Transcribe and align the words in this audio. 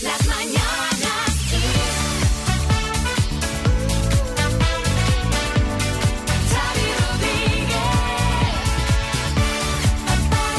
Las 0.00 0.26
mañanas. 0.28 0.88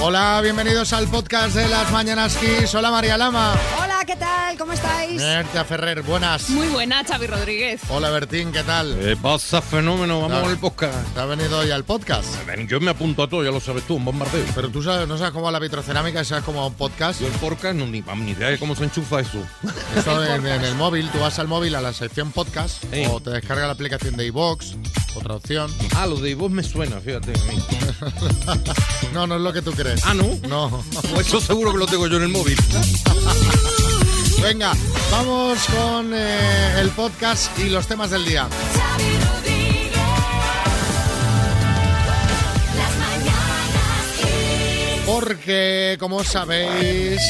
Hola, 0.02 0.39
bienvenidos 0.41 0.91
al 0.91 1.07
podcast 1.07 1.55
de 1.55 1.70
las 1.70 1.89
Mañanas 1.91 2.36
Kiss. 2.36 2.73
Hola 2.75 2.91
María 2.91 3.17
Lama. 3.17 3.55
¿Qué 4.10 4.16
tal? 4.16 4.58
¿Cómo 4.58 4.74
estáis? 4.74 5.18
Berta 5.22 5.63
Ferrer, 5.65 6.02
buenas. 6.02 6.50
Muy 6.50 6.68
buena, 6.70 7.04
Xavi 7.04 7.28
Rodríguez. 7.28 7.79
Hola 7.90 8.10
Bertín, 8.10 8.51
¿qué 8.51 8.63
tal? 8.63 8.97
¿Qué 9.00 9.15
pasa, 9.15 9.62
fenómeno? 9.62 10.20
Vamos 10.22 10.42
con 10.42 10.50
el 10.51 10.58
podcast. 10.58 11.13
¿Te 11.13 11.20
has 11.20 11.28
venido 11.29 11.60
hoy 11.60 11.70
al 11.70 11.83
podcast? 11.83 12.26
Ven, 12.47 12.68
Yo 12.68 12.79
me 12.79 12.90
apunto 12.90 13.22
a 13.22 13.29
todo, 13.29 13.44
ya 13.44 13.51
lo 13.51 13.60
sabes 13.60 13.83
tú, 13.83 13.97
un 13.97 14.06
bombardeo. 14.06 14.44
Pero 14.56 14.69
tú 14.69 14.82
sabes, 14.82 15.08
no 15.08 15.15
sabes 15.19 15.32
cómo 15.32 15.46
va 15.46 15.51
la 15.51 15.60
vitrocerámica, 15.60 16.23
sabes 16.23 16.44
cómo 16.44 16.66
un 16.66 16.73
podcast. 16.73 17.22
Yo 17.22 17.27
el 17.27 17.34
podcast 17.34 17.76
no 17.76 17.86
ni, 17.86 18.02
ni 18.02 18.32
idea 18.32 18.50
de 18.50 18.58
cómo 18.58 18.76
se 18.76 18.86
enchufa 18.86 19.20
eso. 19.20 19.44
Esto 19.95 20.26
en, 20.26 20.44
en 20.48 20.64
el 20.64 20.73
móvil, 20.73 21.08
tú 21.12 21.20
vas 21.20 21.38
al 21.38 21.48
móvil 21.48 21.76
a 21.76 21.82
la 21.82 21.94
sección 21.94 22.32
podcast 22.32 22.84
Sí. 22.91 23.04
o 23.12 23.20
te 23.20 23.30
descarga 23.30 23.68
la 23.68 23.73
aplicación 23.73 24.18
de 24.18 24.26
iVox, 24.26 24.73
otra 25.14 25.36
opción. 25.36 25.72
Ah, 25.96 26.08
lo 26.08 26.16
de 26.16 26.34
vos 26.34 26.50
me 26.50 26.64
suena, 26.64 27.00
fíjate. 27.00 27.32
a 27.34 27.44
mí. 27.52 27.64
No, 29.14 29.26
no 29.26 29.36
es 29.36 29.41
lo 29.41 29.52
que 29.52 29.62
tú 29.64 29.72
crees. 29.72 30.05
Ah, 30.05 30.14
¿no? 30.14 30.23
No. 30.48 30.84
Pues 31.14 31.28
eso 31.28 31.41
seguro 31.41 31.72
que 31.73 31.80
lo 31.80 31.86
tengo 31.88 32.08
yo 32.08 32.18
en 32.18 32.23
el 32.23 32.30
móvil. 32.30 32.58
Venga, 34.42 34.74
vamos 35.12 35.60
con 35.66 36.14
eh, 36.14 36.80
el 36.80 36.90
podcast 36.92 37.58
y 37.60 37.70
los 37.70 37.88
temas 37.88 38.10
del 38.10 38.26
día. 38.26 38.48
Porque, 45.06 45.98
como 46.00 46.24
sabéis, 46.24 47.22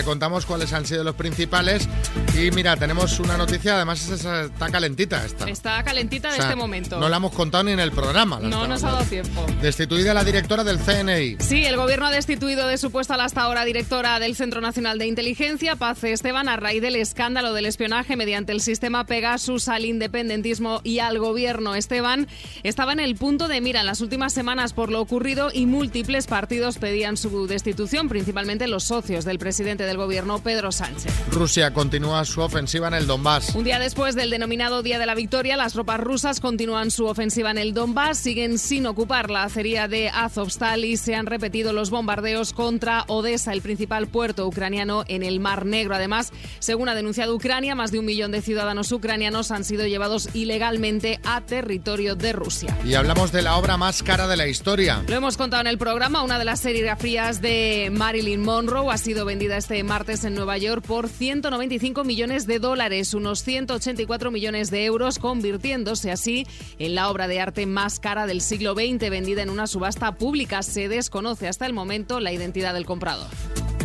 te 0.00 0.04
contamos 0.04 0.46
cuáles 0.46 0.72
han 0.72 0.86
sido 0.86 1.04
los 1.04 1.14
principales. 1.14 1.86
Y 2.34 2.50
mira, 2.52 2.74
tenemos 2.74 3.20
una 3.20 3.36
noticia, 3.36 3.76
además 3.76 4.08
está 4.08 4.70
calentita 4.70 5.26
esta. 5.26 5.44
Está 5.44 5.82
calentita 5.82 6.28
de 6.28 6.34
O 6.34 6.36
sea, 6.36 6.46
este 6.46 6.56
momento. 6.56 6.98
No 6.98 7.10
la 7.10 7.18
hemos 7.18 7.32
contado 7.32 7.64
ni 7.64 7.72
en 7.72 7.80
el 7.80 7.92
programa. 7.92 8.38
No 8.40 8.46
estamos 8.46 8.68
nos 8.68 8.84
ha 8.84 8.92
dado 8.92 9.04
tiempo. 9.04 9.44
Destituida 9.60 10.14
la 10.14 10.24
directora 10.24 10.64
del 10.64 10.78
CNI. 10.78 11.36
Sí, 11.40 11.66
el 11.66 11.76
gobierno 11.76 12.06
ha 12.06 12.10
destituido 12.10 12.66
de 12.66 12.78
su 12.78 12.90
puesto 12.90 13.12
a 13.12 13.18
la 13.18 13.24
hasta 13.24 13.42
ahora 13.42 13.66
directora 13.66 14.18
del 14.20 14.36
Centro 14.36 14.62
Nacional 14.62 14.98
de 14.98 15.06
Inteligencia, 15.06 15.76
Paz 15.76 16.02
Esteban, 16.02 16.48
a 16.48 16.56
raíz 16.56 16.80
del 16.80 16.96
escándalo 16.96 17.52
del 17.52 17.66
espionaje 17.66 18.16
mediante 18.16 18.52
el 18.52 18.62
sistema 18.62 19.04
Pegasus 19.04 19.68
al 19.68 19.84
independentismo 19.84 20.80
y 20.82 21.00
al 21.00 21.18
gobierno. 21.18 21.74
Esteban 21.74 22.26
estaba 22.62 22.94
en 22.94 23.00
el 23.00 23.16
punto 23.16 23.48
de 23.48 23.60
mira 23.60 23.80
en 23.80 23.86
las 23.86 24.00
últimas 24.00 24.32
semanas 24.32 24.72
por 24.72 24.90
lo 24.90 25.02
ocurrido 25.02 25.50
y 25.52 25.66
múltiples 25.66 26.26
partidos 26.26 26.78
pedían 26.78 27.18
su 27.18 27.46
destitución, 27.46 28.08
principalmente 28.08 28.66
los 28.66 28.84
socios 28.84 29.26
del 29.26 29.38
presidente 29.38 29.84
del 29.90 29.96
gobierno, 29.96 30.38
Pedro 30.38 30.70
Sánchez. 30.70 31.12
Rusia 31.32 31.72
continúa 31.72 32.24
su 32.24 32.40
ofensiva 32.40 32.86
en 32.86 32.94
el 32.94 33.08
Donbass. 33.08 33.56
Un 33.56 33.64
día 33.64 33.80
después 33.80 34.14
del 34.14 34.30
denominado 34.30 34.84
Día 34.84 35.00
de 35.00 35.06
la 35.06 35.16
Victoria, 35.16 35.56
las 35.56 35.72
tropas 35.72 35.98
rusas 35.98 36.38
continúan 36.38 36.92
su 36.92 37.06
ofensiva 37.06 37.50
en 37.50 37.58
el 37.58 37.74
Donbass, 37.74 38.18
siguen 38.18 38.58
sin 38.58 38.86
ocupar 38.86 39.30
la 39.30 39.42
acería 39.42 39.88
de 39.88 40.08
Azovstal 40.08 40.84
y 40.84 40.96
se 40.96 41.16
han 41.16 41.26
repetido 41.26 41.72
los 41.72 41.90
bombardeos 41.90 42.52
contra 42.52 43.04
Odessa, 43.08 43.52
el 43.52 43.62
principal 43.62 44.06
puerto 44.06 44.46
ucraniano 44.46 45.02
en 45.08 45.24
el 45.24 45.40
Mar 45.40 45.66
Negro. 45.66 45.96
Además, 45.96 46.32
según 46.60 46.88
ha 46.88 46.94
denunciado 46.94 47.34
Ucrania, 47.34 47.74
más 47.74 47.90
de 47.90 47.98
un 47.98 48.04
millón 48.04 48.30
de 48.30 48.42
ciudadanos 48.42 48.92
ucranianos 48.92 49.50
han 49.50 49.64
sido 49.64 49.88
llevados 49.88 50.28
ilegalmente 50.34 51.18
a 51.24 51.40
territorio 51.40 52.14
de 52.14 52.32
Rusia. 52.32 52.78
Y 52.84 52.94
hablamos 52.94 53.32
de 53.32 53.42
la 53.42 53.56
obra 53.56 53.76
más 53.76 54.04
cara 54.04 54.28
de 54.28 54.36
la 54.36 54.46
historia. 54.46 55.02
Lo 55.08 55.16
hemos 55.16 55.36
contado 55.36 55.62
en 55.62 55.66
el 55.66 55.78
programa, 55.78 56.22
una 56.22 56.38
de 56.38 56.44
las 56.44 56.60
serigrafías 56.60 57.42
de 57.42 57.90
Marilyn 57.92 58.40
Monroe 58.40 58.92
ha 58.92 58.98
sido 58.98 59.24
vendida 59.24 59.56
este 59.56 59.79
martes 59.82 60.24
en 60.24 60.34
Nueva 60.34 60.58
York 60.58 60.84
por 60.86 61.08
195 61.08 62.04
millones 62.04 62.46
de 62.46 62.58
dólares, 62.58 63.14
unos 63.14 63.42
184 63.42 64.30
millones 64.30 64.70
de 64.70 64.84
euros, 64.84 65.18
convirtiéndose 65.18 66.10
así 66.10 66.46
en 66.78 66.94
la 66.94 67.10
obra 67.10 67.28
de 67.28 67.40
arte 67.40 67.66
más 67.66 68.00
cara 68.00 68.26
del 68.26 68.40
siglo 68.40 68.74
XX, 68.74 69.10
vendida 69.10 69.42
en 69.42 69.50
una 69.50 69.66
subasta 69.66 70.12
pública. 70.16 70.62
Se 70.62 70.88
desconoce 70.88 71.48
hasta 71.48 71.66
el 71.66 71.72
momento 71.72 72.20
la 72.20 72.32
identidad 72.32 72.74
del 72.74 72.86
comprador. 72.86 73.28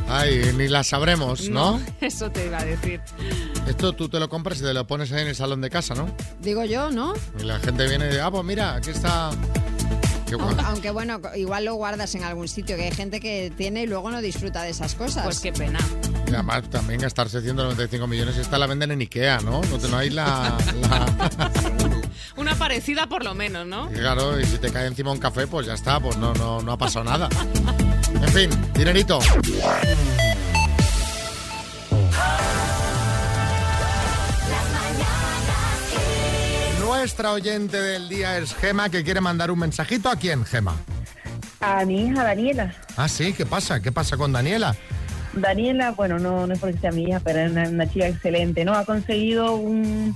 Ay, 0.07 0.51
ni 0.55 0.67
la 0.67 0.83
sabremos, 0.83 1.49
¿no? 1.49 1.81
Eso 2.01 2.29
te 2.29 2.45
iba 2.45 2.59
a 2.59 2.65
decir. 2.65 3.01
Esto 3.67 3.93
tú 3.93 4.07
te 4.07 4.19
lo 4.19 4.29
compras 4.29 4.59
y 4.59 4.63
te 4.63 4.73
lo 4.73 4.85
pones 4.85 5.11
ahí 5.11 5.23
en 5.23 5.29
el 5.29 5.35
salón 5.35 5.61
de 5.61 5.69
casa, 5.69 5.95
¿no? 5.95 6.07
Digo 6.41 6.63
yo, 6.65 6.91
¿no? 6.91 7.13
Y 7.39 7.43
la 7.43 7.59
gente 7.59 7.87
viene 7.87 8.05
y 8.05 8.07
dice, 8.09 8.21
ah, 8.21 8.31
pues 8.31 8.43
mira, 8.43 8.75
aquí 8.75 8.91
está... 8.91 9.31
Qué 10.25 10.35
Aunque, 10.65 10.89
bueno, 10.91 11.19
igual 11.35 11.65
lo 11.65 11.75
guardas 11.75 12.15
en 12.15 12.23
algún 12.23 12.47
sitio, 12.47 12.75
que 12.75 12.85
hay 12.85 12.91
gente 12.91 13.19
que 13.19 13.51
tiene 13.55 13.83
y 13.83 13.87
luego 13.87 14.09
no 14.11 14.21
disfruta 14.21 14.63
de 14.63 14.71
esas 14.71 14.95
cosas. 14.95 15.23
Pues 15.23 15.39
qué 15.39 15.53
pena. 15.53 15.79
Y 16.27 16.33
además 16.33 16.63
también 16.69 16.99
gastarse 16.99 17.41
195 17.41 18.07
millones 18.07 18.35
y 18.37 18.41
esta 18.41 18.57
la 18.57 18.65
venden 18.67 18.91
en 18.91 19.01
Ikea, 19.01 19.39
¿no? 19.41 19.61
No, 19.61 19.77
te- 19.77 19.87
no 19.87 19.97
hay 19.97 20.09
la... 20.09 20.57
la- 20.81 21.51
Una 22.37 22.55
parecida 22.55 23.07
por 23.07 23.23
lo 23.23 23.33
menos, 23.35 23.65
¿no? 23.67 23.89
Y 23.91 23.95
claro, 23.95 24.39
y 24.39 24.45
si 24.45 24.57
te 24.57 24.71
cae 24.71 24.87
encima 24.87 25.11
un 25.11 25.19
café, 25.19 25.47
pues 25.47 25.67
ya 25.67 25.73
está, 25.73 25.99
pues 25.99 26.17
no, 26.17 26.33
no, 26.33 26.61
no 26.61 26.71
ha 26.71 26.77
pasado 26.77 27.05
nada. 27.05 27.29
En 28.21 28.29
fin, 28.29 28.49
dinerito. 28.73 29.19
Nuestra 37.05 37.33
oyente 37.33 37.79
del 37.79 38.09
día 38.09 38.39
es 38.39 38.55
Gema, 38.55 38.89
que 38.89 39.03
quiere 39.03 39.21
mandar 39.21 39.51
un 39.51 39.59
mensajito. 39.59 40.09
¿A 40.09 40.15
quién, 40.15 40.43
Gema? 40.43 40.75
A 41.59 41.85
mi 41.85 42.07
hija 42.07 42.23
Daniela. 42.23 42.73
Ah, 42.97 43.07
sí, 43.07 43.31
¿qué 43.33 43.45
pasa? 43.45 43.79
¿Qué 43.79 43.91
pasa 43.91 44.17
con 44.17 44.31
Daniela? 44.33 44.75
Daniela, 45.33 45.91
bueno, 45.91 46.17
no, 46.17 46.47
no 46.47 46.53
es 46.55 46.59
porque 46.59 46.79
sea 46.79 46.91
mi 46.91 47.03
hija, 47.03 47.19
pero 47.23 47.41
es 47.41 47.51
una, 47.51 47.69
una 47.69 47.87
chica 47.87 48.07
excelente, 48.07 48.65
¿no? 48.65 48.73
Ha 48.73 48.85
conseguido 48.85 49.53
un, 49.55 50.15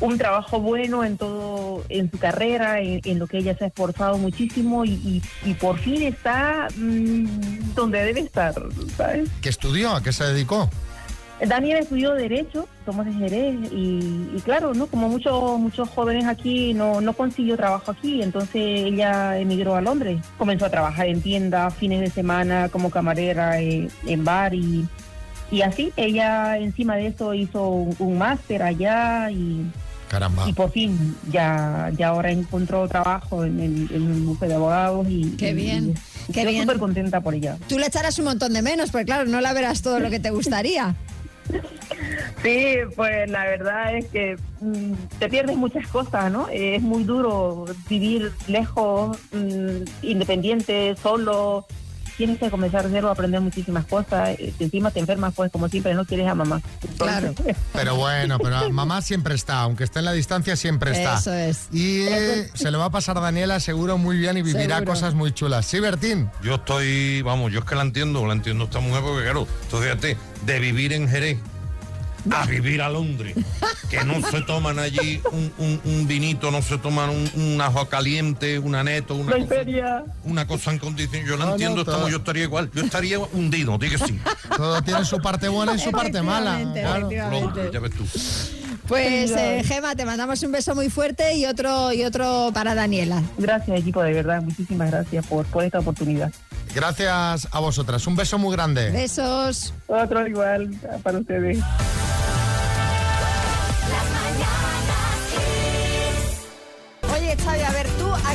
un 0.00 0.16
trabajo 0.16 0.60
bueno 0.60 1.02
en 1.02 1.16
todo, 1.18 1.84
en 1.88 2.08
su 2.08 2.18
carrera, 2.20 2.78
en, 2.78 3.00
en 3.02 3.18
lo 3.18 3.26
que 3.26 3.38
ella 3.38 3.56
se 3.58 3.64
ha 3.64 3.66
esforzado 3.66 4.16
muchísimo 4.16 4.84
y, 4.84 4.90
y- 4.92 5.22
y 5.44 5.54
por 5.54 5.76
fin 5.80 6.02
está 6.02 6.68
mm, 6.76 7.74
donde 7.74 7.98
debe 8.04 8.20
estar, 8.20 8.54
¿sabes? 8.96 9.28
¿Qué 9.40 9.48
estudió? 9.48 9.90
¿A 9.96 10.00
qué 10.04 10.12
se 10.12 10.22
dedicó? 10.22 10.70
Daniela 11.46 11.80
estudió 11.80 12.12
Derecho, 12.14 12.68
somos 12.84 13.04
de 13.06 13.12
Jerez, 13.12 13.56
y, 13.72 14.30
y 14.36 14.40
claro, 14.44 14.74
¿no? 14.74 14.86
Como 14.86 15.08
muchos 15.08 15.58
muchos 15.58 15.88
jóvenes 15.88 16.26
aquí 16.26 16.72
no, 16.74 17.00
no 17.00 17.12
consiguió 17.14 17.56
trabajo 17.56 17.90
aquí, 17.90 18.22
entonces 18.22 18.54
ella 18.56 19.38
emigró 19.38 19.74
a 19.74 19.80
Londres. 19.80 20.20
Comenzó 20.38 20.66
a 20.66 20.70
trabajar 20.70 21.06
en 21.08 21.20
tiendas, 21.20 21.74
fines 21.74 22.00
de 22.00 22.10
semana, 22.10 22.68
como 22.68 22.90
camarera 22.90 23.60
eh, 23.60 23.88
en 24.06 24.24
bar 24.24 24.54
y, 24.54 24.86
y 25.50 25.62
así. 25.62 25.92
Ella 25.96 26.58
encima 26.58 26.96
de 26.96 27.08
eso 27.08 27.34
hizo 27.34 27.68
un, 27.68 27.96
un 27.98 28.18
máster 28.18 28.62
allá 28.62 29.30
y, 29.30 29.62
Caramba. 30.08 30.48
y 30.48 30.52
por 30.52 30.70
fin 30.70 31.16
ya, 31.30 31.90
ya 31.96 32.08
ahora 32.08 32.30
encontró 32.30 32.86
trabajo 32.86 33.44
en 33.44 33.58
el, 33.60 33.88
en 33.92 34.26
bufete 34.26 34.48
de 34.48 34.54
abogados 34.54 35.06
y... 35.08 35.30
Qué 35.38 35.50
y- 35.50 35.54
bien, 35.54 35.94
y 36.28 36.32
qué 36.32 36.40
estoy 36.40 36.52
bien. 36.54 36.64
súper 36.64 36.78
contenta 36.78 37.20
por 37.20 37.34
ella. 37.34 37.56
Tú 37.68 37.78
le 37.78 37.86
echarás 37.86 38.18
un 38.18 38.26
montón 38.26 38.52
de 38.52 38.62
menos, 38.62 38.90
porque 38.90 39.06
claro, 39.06 39.24
no 39.28 39.40
la 39.40 39.52
verás 39.52 39.82
todo 39.82 39.98
lo 39.98 40.08
que 40.10 40.20
te 40.20 40.30
gustaría. 40.30 40.94
Sí, 42.42 42.76
pues 42.96 43.30
la 43.30 43.44
verdad 43.44 43.96
es 43.96 44.06
que 44.06 44.36
mm, 44.60 44.92
te 45.18 45.28
pierdes 45.28 45.56
muchas 45.56 45.86
cosas, 45.88 46.30
¿no? 46.32 46.48
Es 46.48 46.82
muy 46.82 47.04
duro 47.04 47.66
vivir 47.88 48.32
lejos, 48.48 49.16
mm, 49.32 49.84
independiente, 50.02 50.96
solo. 51.00 51.66
Tienes 52.16 52.38
que 52.38 52.50
comenzar 52.50 52.84
de 52.88 52.90
cero, 52.92 53.10
aprender 53.10 53.40
muchísimas 53.40 53.84
cosas. 53.86 54.30
Eh, 54.38 54.52
Encima 54.58 54.90
te 54.90 55.00
enfermas, 55.00 55.34
pues 55.34 55.50
como 55.50 55.68
siempre, 55.68 55.94
no 55.94 56.04
quieres 56.04 56.28
a 56.28 56.34
mamá. 56.34 56.60
Claro. 56.98 57.34
Pero 57.72 57.96
bueno, 57.96 58.38
pero 58.38 58.70
mamá 58.70 59.02
siempre 59.02 59.34
está, 59.34 59.60
aunque 59.60 59.84
esté 59.84 59.98
en 60.00 60.04
la 60.04 60.12
distancia, 60.12 60.56
siempre 60.56 60.92
está. 60.92 61.18
Eso 61.18 61.32
es. 61.32 61.68
Y 61.72 62.02
eh, 62.02 62.50
se 62.54 62.70
lo 62.70 62.78
va 62.78 62.86
a 62.86 62.90
pasar 62.90 63.18
a 63.18 63.20
Daniela 63.20 63.58
seguro 63.60 63.98
muy 63.98 64.16
bien 64.18 64.36
y 64.36 64.42
vivirá 64.42 64.76
Seguro. 64.76 64.92
cosas 64.92 65.14
muy 65.14 65.32
chulas. 65.32 65.66
¿Sí, 65.66 65.80
Bertín? 65.80 66.30
Yo 66.42 66.56
estoy, 66.56 67.22
vamos, 67.22 67.52
yo 67.52 67.60
es 67.60 67.64
que 67.64 67.74
la 67.74 67.82
entiendo, 67.82 68.26
la 68.26 68.34
entiendo 68.34 68.64
esta 68.64 68.80
mujer 68.80 69.02
porque 69.02 69.22
claro, 69.24 69.46
entonces 69.64 69.90
fíjate, 69.90 70.16
de 70.46 70.58
vivir 70.60 70.92
en 70.92 71.08
Jerez 71.08 71.38
a 72.30 72.46
vivir 72.46 72.80
a 72.82 72.88
Londres, 72.88 73.34
que 73.90 74.04
no 74.04 74.20
se 74.30 74.40
toman 74.42 74.78
allí 74.78 75.20
un, 75.32 75.52
un- 75.58 75.80
un 75.84 76.06
vinito, 76.06 76.50
no 76.50 76.62
se 76.62 76.78
toman 76.78 77.10
un, 77.10 77.30
un 77.34 77.60
ajo 77.60 77.88
caliente, 77.88 78.58
una 78.58 78.82
neto, 78.84 79.14
una 79.16 79.32
cosa, 79.32 80.04
una 80.24 80.46
cosa 80.46 80.70
en 80.72 80.78
condición. 80.78 81.24
Yo 81.26 81.36
No, 81.36 81.46
no, 81.46 81.52
entiendo, 81.52 81.80
estamos, 81.82 82.10
yo 82.10 82.18
estaría 82.18 82.44
igual, 82.44 82.70
yo 82.74 82.82
estaría 82.82 83.18
hundido, 83.18 83.78
di 83.78 83.90
que 83.90 83.98
sí. 83.98 84.20
Todo 84.56 84.82
tiene 84.82 85.04
su 85.04 85.18
parte 85.18 85.48
buena 85.48 85.74
y 85.74 85.78
su 85.78 85.90
parte 85.90 86.22
mala. 86.22 86.60
Efectivamente, 86.60 86.80
claro. 86.80 87.06
efectivamente. 87.10 87.44
Londres, 87.46 87.70
ya 87.72 87.80
ves 87.80 87.92
tú. 87.92 88.04
Pues 88.88 89.30
eh, 89.30 89.62
Gema, 89.64 89.94
te 89.94 90.04
mandamos 90.04 90.42
un 90.42 90.52
beso 90.52 90.74
muy 90.74 90.90
fuerte 90.90 91.34
y 91.36 91.46
otro 91.46 91.92
y 91.92 92.02
otro 92.04 92.50
para 92.52 92.74
Daniela. 92.74 93.22
Gracias, 93.38 93.78
equipo, 93.78 94.02
de 94.02 94.12
verdad. 94.12 94.42
Muchísimas 94.42 94.90
gracias 94.90 95.24
por, 95.26 95.46
por 95.46 95.64
esta 95.64 95.78
oportunidad. 95.78 96.32
Gracias 96.74 97.48
a 97.50 97.60
vosotras. 97.60 98.06
Un 98.06 98.16
beso 98.16 98.38
muy 98.38 98.52
grande. 98.52 98.90
Besos. 98.90 99.72
Otro 99.86 100.26
igual 100.26 100.70
para 101.02 101.18
ustedes. 101.18 101.58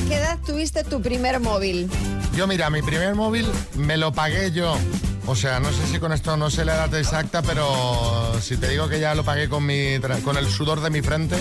Qué 0.07 0.15
edad 0.15 0.37
tuviste 0.45 0.83
tu 0.83 1.01
primer 1.01 1.39
móvil? 1.39 1.89
Yo, 2.35 2.47
mira, 2.47 2.69
mi 2.69 2.81
primer 2.81 3.15
móvil 3.15 3.45
me 3.75 3.97
lo 3.97 4.11
pagué 4.11 4.51
yo. 4.51 4.75
O 5.29 5.35
sea, 5.35 5.59
no 5.59 5.71
sé 5.73 5.85
si 5.87 5.99
con 5.99 6.13
esto 6.13 6.37
no 6.37 6.49
sé 6.49 6.63
la 6.63 6.75
edad 6.75 6.95
exacta, 6.95 7.41
pero 7.41 8.33
si 8.41 8.55
te 8.55 8.69
digo 8.69 8.87
que 8.87 9.01
ya 9.01 9.13
lo 9.13 9.25
pagué 9.25 9.49
con 9.49 9.65
mi 9.65 9.97
tra- 9.99 10.21
con 10.23 10.37
el 10.37 10.47
sudor 10.49 10.79
de 10.79 10.89
mi 10.89 11.01
frente. 11.01 11.35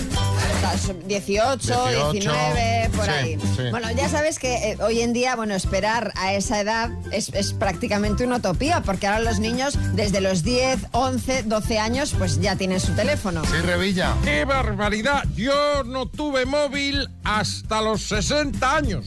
Estás 0.55 0.91
18, 1.07 1.57
18, 1.57 2.11
19, 2.11 2.89
por 2.93 3.05
sí, 3.05 3.11
ahí. 3.11 3.37
sí. 3.55 3.63
Bueno, 3.71 3.89
ya 3.91 4.09
sabes 4.09 4.39
que 4.39 4.71
eh, 4.71 4.77
hoy 4.81 4.99
en 4.99 5.13
día, 5.13 5.37
bueno, 5.37 5.55
esperar 5.55 6.11
a 6.17 6.33
esa 6.33 6.59
edad 6.59 6.89
es, 7.13 7.29
es 7.29 7.53
prácticamente 7.53 8.25
una 8.25 8.37
utopía, 8.37 8.81
porque 8.81 9.07
ahora 9.07 9.21
los 9.21 9.39
niños 9.39 9.77
desde 9.93 10.19
los 10.19 10.43
10, 10.43 10.79
11, 10.91 11.43
12 11.43 11.79
años, 11.79 12.13
pues 12.17 12.41
ya 12.41 12.57
tienen 12.57 12.81
su 12.81 12.91
teléfono. 12.91 13.41
Sí, 13.45 13.55
Revilla. 13.63 14.15
¡Qué 14.23 14.43
barbaridad! 14.43 15.23
Yo 15.35 15.83
no 15.85 16.07
tuve 16.07 16.45
móvil 16.45 17.07
hasta 17.23 17.81
los 17.81 18.01
60 18.03 18.75
años, 18.75 19.05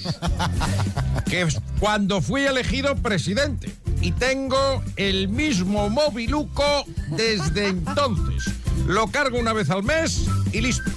que 1.28 1.42
es 1.42 1.58
cuando 1.78 2.22
fui 2.22 2.46
elegido 2.46 2.96
presidente. 2.96 3.70
Y 4.00 4.12
tengo 4.12 4.82
el 4.96 5.28
mismo 5.28 5.90
móviluco 5.90 6.84
desde 7.10 7.68
entonces. 7.68 8.52
Lo 8.86 9.08
cargo 9.08 9.38
una 9.38 9.52
vez 9.52 9.70
al 9.70 9.82
mes 9.82 10.26
y 10.52 10.60
listo. 10.60 10.90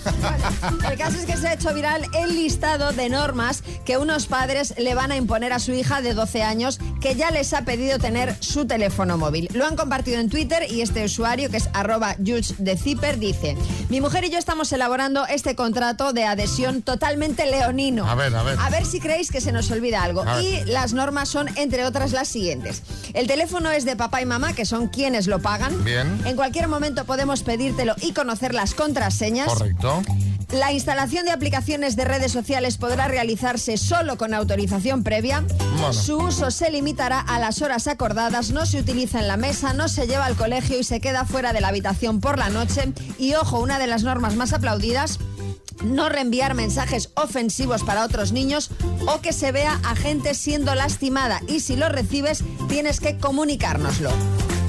El 0.89 0.97
caso 0.97 1.17
es 1.17 1.25
que 1.25 1.37
se 1.37 1.47
ha 1.47 1.53
hecho 1.53 1.73
viral 1.73 2.05
el 2.13 2.35
listado 2.35 2.91
de 2.91 3.09
normas 3.09 3.63
que 3.85 3.97
unos 3.97 4.27
padres 4.27 4.73
le 4.77 4.95
van 4.95 5.11
a 5.11 5.15
imponer 5.15 5.53
a 5.53 5.59
su 5.59 5.73
hija 5.73 6.01
de 6.01 6.13
12 6.13 6.43
años 6.43 6.79
que 7.01 7.15
ya 7.15 7.31
les 7.31 7.53
ha 7.53 7.65
pedido 7.65 7.99
tener 7.99 8.35
su 8.39 8.65
teléfono 8.65 9.17
móvil. 9.17 9.49
Lo 9.53 9.65
han 9.65 9.75
compartido 9.75 10.19
en 10.19 10.29
Twitter 10.29 10.65
y 10.69 10.81
este 10.81 11.03
usuario, 11.05 11.49
que 11.49 11.57
es 11.57 11.69
arroba 11.73 12.15
Jules 12.17 12.55
de 12.57 12.77
Zipper, 12.77 13.19
dice, 13.19 13.57
mi 13.89 14.01
mujer 14.01 14.23
y 14.23 14.29
yo 14.29 14.37
estamos 14.37 14.71
elaborando 14.71 15.25
este 15.27 15.55
contrato 15.55 16.13
de 16.13 16.25
adhesión 16.25 16.81
totalmente 16.81 17.45
leonino. 17.45 18.09
A 18.09 18.15
ver, 18.15 18.35
a 18.35 18.43
ver. 18.43 18.57
A 18.59 18.69
ver 18.69 18.85
si 18.85 18.99
creéis 18.99 19.31
que 19.31 19.41
se 19.41 19.51
nos 19.51 19.69
olvida 19.71 20.03
algo. 20.03 20.23
Y 20.41 20.63
las 20.65 20.93
normas 20.93 21.29
son, 21.29 21.49
entre 21.57 21.85
otras, 21.85 22.11
las 22.11 22.27
siguientes. 22.27 22.81
El 23.13 23.27
teléfono 23.27 23.71
es 23.71 23.85
de 23.85 23.95
papá 23.95 24.21
y 24.21 24.25
mamá, 24.25 24.53
que 24.53 24.65
son 24.65 24.87
quienes 24.87 25.27
lo 25.27 25.39
pagan. 25.39 25.83
Bien. 25.83 26.21
En 26.25 26.35
cualquier 26.35 26.67
momento 26.67 27.05
podemos 27.05 27.43
pedírtelo 27.43 27.95
y 28.01 28.13
conocer 28.13 28.53
las 28.53 28.73
contraseñas. 28.73 29.42
Correcto. 29.45 30.01
La 30.53 30.71
instalación 30.71 31.25
de 31.25 31.31
aplicaciones 31.31 31.95
de 31.95 32.05
redes 32.05 32.31
sociales 32.31 32.77
podrá 32.77 33.07
realizarse 33.07 33.75
solo 33.77 34.17
con 34.17 34.35
autorización 34.35 35.03
previa. 35.03 35.43
Bueno. 35.79 35.93
Su 35.93 36.17
uso 36.17 36.51
se 36.51 36.69
limitará 36.69 37.19
a 37.19 37.39
las 37.39 37.63
horas 37.63 37.87
acordadas, 37.87 38.51
no 38.51 38.67
se 38.67 38.79
utiliza 38.79 39.19
en 39.19 39.27
la 39.27 39.35
mesa, 39.35 39.73
no 39.73 39.87
se 39.87 40.05
lleva 40.05 40.25
al 40.25 40.35
colegio 40.35 40.79
y 40.79 40.83
se 40.83 41.01
queda 41.01 41.25
fuera 41.25 41.53
de 41.53 41.61
la 41.61 41.69
habitación 41.69 42.19
por 42.19 42.37
la 42.37 42.49
noche. 42.49 42.93
Y 43.17 43.33
ojo, 43.33 43.61
una 43.61 43.79
de 43.79 43.87
las 43.87 44.03
normas 44.03 44.35
más 44.35 44.53
aplaudidas. 44.53 45.17
No 45.83 46.07
reenviar 46.07 46.53
mensajes 46.53 47.09
ofensivos 47.15 47.83
para 47.83 48.05
otros 48.05 48.31
niños 48.31 48.69
o 49.07 49.21
que 49.21 49.33
se 49.33 49.51
vea 49.51 49.79
a 49.83 49.95
gente 49.95 50.35
siendo 50.35 50.75
lastimada 50.75 51.41
y 51.47 51.61
si 51.61 51.75
lo 51.75 51.89
recibes 51.89 52.43
tienes 52.69 52.99
que 52.99 53.17
comunicárnoslo. 53.17 54.11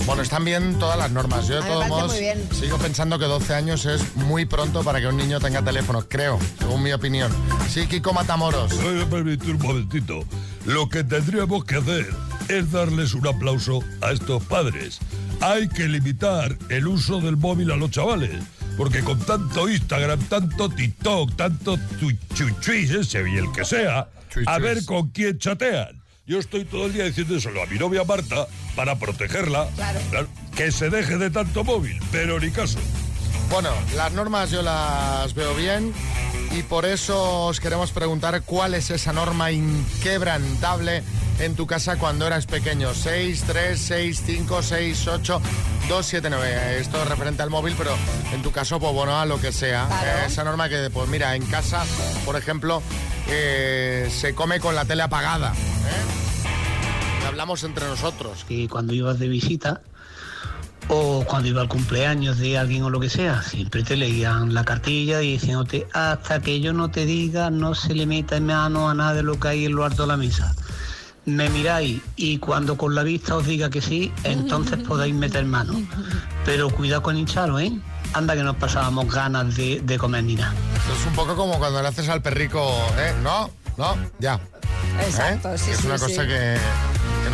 Bueno, 0.06 0.20
están 0.20 0.44
bien 0.44 0.78
todas 0.78 0.98
las 0.98 1.10
normas. 1.10 1.48
Yo 1.48 1.62
de 1.62 1.62
todos 1.62 1.88
modos 1.88 2.14
sigo 2.52 2.78
pensando 2.78 3.18
que 3.18 3.24
12 3.24 3.54
años 3.54 3.86
es 3.86 4.14
muy 4.16 4.44
pronto 4.44 4.84
para 4.84 5.00
que 5.00 5.06
un 5.06 5.16
niño 5.16 5.40
tenga 5.40 5.62
teléfono, 5.62 6.06
creo, 6.06 6.38
según 6.58 6.82
mi 6.82 6.92
opinión. 6.92 7.32
Sí, 7.70 7.86
Kiko 7.86 8.12
Matamoros. 8.12 8.76
Voy 8.82 9.00
a 9.00 9.08
permitir 9.08 9.54
un 9.54 9.62
momentito. 9.62 10.20
Lo 10.66 10.90
que 10.90 11.04
tendríamos 11.04 11.64
que 11.64 11.76
hacer 11.76 12.06
es 12.48 12.70
darles 12.70 13.14
un 13.14 13.26
aplauso 13.26 13.80
a 14.02 14.12
estos 14.12 14.42
padres. 14.44 14.98
Hay 15.40 15.68
que 15.68 15.88
limitar 15.88 16.56
el 16.68 16.86
uso 16.86 17.20
del 17.20 17.38
móvil 17.38 17.70
a 17.70 17.76
los 17.76 17.90
chavales. 17.90 18.42
Porque 18.76 19.02
con 19.02 19.18
tanto 19.20 19.68
Instagram, 19.68 20.20
tanto 20.24 20.68
TikTok, 20.68 21.34
tanto 21.36 21.78
chuchuis 22.34 22.90
ese 22.90 23.28
y 23.28 23.36
el 23.36 23.50
que 23.52 23.64
sea, 23.64 24.08
a 24.46 24.58
ver 24.58 24.84
con 24.84 25.08
quién 25.10 25.38
chatean. 25.38 26.03
Yo 26.26 26.38
estoy 26.38 26.64
todo 26.64 26.86
el 26.86 26.94
día 26.94 27.04
diciéndoselo 27.04 27.62
a 27.62 27.66
mi 27.66 27.78
novia 27.78 28.02
Marta 28.02 28.46
para 28.74 28.98
protegerla. 28.98 29.68
Claro. 29.76 30.26
que 30.56 30.72
se 30.72 30.88
deje 30.88 31.18
de 31.18 31.30
tanto 31.30 31.64
móvil, 31.64 32.00
pero 32.10 32.40
ni 32.40 32.50
caso. 32.50 32.78
Bueno, 33.50 33.68
las 33.94 34.12
normas 34.12 34.50
yo 34.50 34.62
las 34.62 35.34
veo 35.34 35.54
bien 35.54 35.92
y 36.56 36.62
por 36.62 36.86
eso 36.86 37.46
os 37.46 37.60
queremos 37.60 37.90
preguntar 37.90 38.40
cuál 38.42 38.72
es 38.72 38.88
esa 38.88 39.12
norma 39.12 39.52
inquebrantable 39.52 41.02
en 41.38 41.54
tu 41.54 41.66
casa 41.66 41.96
cuando 41.96 42.26
eras 42.26 42.46
pequeño. 42.46 42.94
6, 42.94 43.44
3, 43.46 43.80
6, 43.80 44.22
5, 44.24 44.62
6, 44.62 45.08
8, 45.08 45.42
2, 45.88 46.06
7, 46.06 46.30
9. 46.30 46.78
Esto 46.78 47.02
es 47.02 47.08
referente 47.08 47.42
al 47.42 47.50
móvil, 47.50 47.74
pero 47.76 47.90
en 48.32 48.42
tu 48.42 48.52
caso, 48.52 48.78
pues 48.80 48.92
bueno, 48.92 49.18
a 49.18 49.26
lo 49.26 49.40
que 49.40 49.52
sea. 49.52 49.86
Claro. 49.86 50.06
Eh, 50.06 50.26
esa 50.26 50.44
norma 50.44 50.68
que, 50.68 50.90
pues 50.90 51.08
mira, 51.08 51.34
en 51.34 51.44
casa, 51.46 51.84
por 52.24 52.36
ejemplo, 52.36 52.82
eh, 53.28 54.08
se 54.10 54.34
come 54.34 54.60
con 54.60 54.74
la 54.74 54.84
tele 54.84 55.02
apagada. 55.02 55.52
¿eh? 55.52 57.22
Y 57.22 57.26
hablamos 57.26 57.64
entre 57.64 57.86
nosotros. 57.86 58.44
que 58.46 58.68
cuando 58.68 58.92
ibas 58.92 59.18
de 59.18 59.28
visita 59.28 59.80
o 60.88 61.24
cuando 61.26 61.48
iba 61.48 61.62
al 61.62 61.68
cumpleaños 61.68 62.38
de 62.38 62.58
alguien 62.58 62.82
o 62.82 62.90
lo 62.90 63.00
que 63.00 63.08
sea, 63.08 63.42
siempre 63.42 63.82
te 63.82 63.96
leían 63.96 64.52
la 64.52 64.64
cartilla 64.64 65.22
y 65.22 65.32
diciéndote 65.32 65.86
hasta 65.94 66.40
que 66.40 66.60
yo 66.60 66.74
no 66.74 66.90
te 66.90 67.06
diga 67.06 67.50
no 67.50 67.74
se 67.74 67.94
le 67.94 68.04
meta 68.04 68.36
en 68.36 68.46
mano 68.46 68.90
a 68.90 68.94
nada 68.94 69.14
de 69.14 69.22
lo 69.22 69.40
que 69.40 69.48
hay 69.48 69.64
en 69.64 69.74
lo 69.74 69.84
alto 69.84 70.02
de 70.02 70.08
la 70.08 70.16
mesa. 70.18 70.54
Me 71.26 71.48
miráis 71.48 72.00
y 72.16 72.38
cuando 72.38 72.76
con 72.76 72.94
la 72.94 73.02
vista 73.02 73.36
os 73.36 73.46
diga 73.46 73.70
que 73.70 73.80
sí, 73.80 74.12
entonces 74.24 74.78
podéis 74.86 75.14
meter 75.14 75.44
mano. 75.46 75.74
Pero 76.44 76.68
cuidado 76.70 77.02
con 77.02 77.16
hincharos, 77.16 77.60
¿eh? 77.62 77.72
Anda 78.12 78.34
que 78.36 78.42
nos 78.42 78.56
pasábamos 78.56 79.12
ganas 79.12 79.56
de, 79.56 79.80
de 79.82 79.98
comer 79.98 80.24
ni 80.24 80.34
nada. 80.36 80.52
Es 81.00 81.06
un 81.06 81.14
poco 81.14 81.34
como 81.34 81.58
cuando 81.58 81.80
le 81.80 81.88
haces 81.88 82.08
al 82.08 82.20
perrico, 82.22 82.62
¿eh? 82.98 83.14
No, 83.22 83.50
no, 83.78 83.96
ya. 84.18 84.38
Exacto, 85.00 85.52
¿Eh? 85.54 85.58
sí, 85.58 85.70
Es 85.70 85.78
sí, 85.78 85.86
una 85.86 85.98
sí. 85.98 86.04
cosa 86.04 86.26
que 86.26 86.56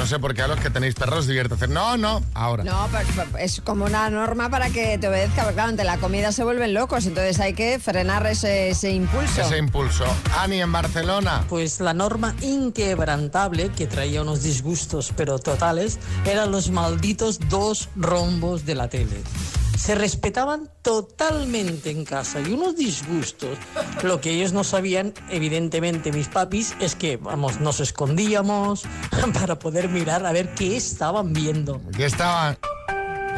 no 0.01 0.07
sé 0.07 0.19
por 0.19 0.35
qué 0.35 0.41
a 0.41 0.49
los 0.49 0.59
que 0.59 0.71
tenéis 0.71 0.95
perros 0.95 1.19
os 1.21 1.27
divierte 1.27 1.55
hacer. 1.55 1.69
No, 1.69 1.99
no, 1.99 2.23
ahora. 2.33 2.65
No, 2.65 2.89
pero- 2.91 3.05
pero 3.33 3.39
es 3.45 3.61
como 3.61 3.85
una 3.85 4.09
norma 4.09 4.49
para 4.49 4.71
que 4.71 4.97
te 4.97 5.09
obedezca, 5.09 5.43
porque 5.43 5.55
claro, 5.55 5.69
ante 5.69 5.85
la 5.85 5.99
comida 5.99 6.33
se 6.33 6.43
vuelven 6.43 6.73
locos, 6.73 7.05
entonces 7.05 7.39
hay 7.39 7.53
que 7.53 7.79
frenar 7.79 8.27
ese, 8.27 8.71
ese 8.71 8.93
impulso. 8.93 9.43
Ese 9.43 9.59
impulso. 9.59 10.05
Ani 10.39 10.63
en 10.63 10.73
Barcelona. 10.73 11.45
Pues 11.51 11.81
la 11.81 11.93
norma 11.93 12.35
inquebrantable 12.41 13.69
que 13.73 13.87
traía 13.87 14.23
unos 14.23 14.43
disgustos 14.43 15.13
pero 15.15 15.39
totales 15.39 15.99
eran 16.25 16.51
los 16.51 16.71
malditos 16.71 17.39
dos 17.51 17.91
rombos 17.95 18.65
de 18.65 18.75
la 18.75 18.89
tele. 18.89 19.21
Se 19.81 19.95
respetaban 19.95 20.69
totalmente 20.83 21.91
en 21.91 22.05
casa 22.05 22.39
y 22.43 22.53
unos 22.53 22.77
disgustos. 22.77 23.57
Lo 24.03 24.21
que 24.21 24.31
ellos 24.31 24.53
no 24.53 24.63
sabían, 24.63 25.15
evidentemente 25.31 26.13
mis 26.13 26.29
papis, 26.29 26.77
es 26.81 26.95
que, 26.95 27.17
vamos, 27.17 27.61
nos 27.61 27.81
escondíamos 27.81 28.83
para 29.33 29.59
poder 29.59 29.89
mirar 29.89 30.27
a 30.27 30.33
ver 30.33 30.55
qué 30.55 30.77
estaban 30.77 31.33
viendo. 31.33 31.81
Que 31.97 32.05
estaban. 32.05 32.59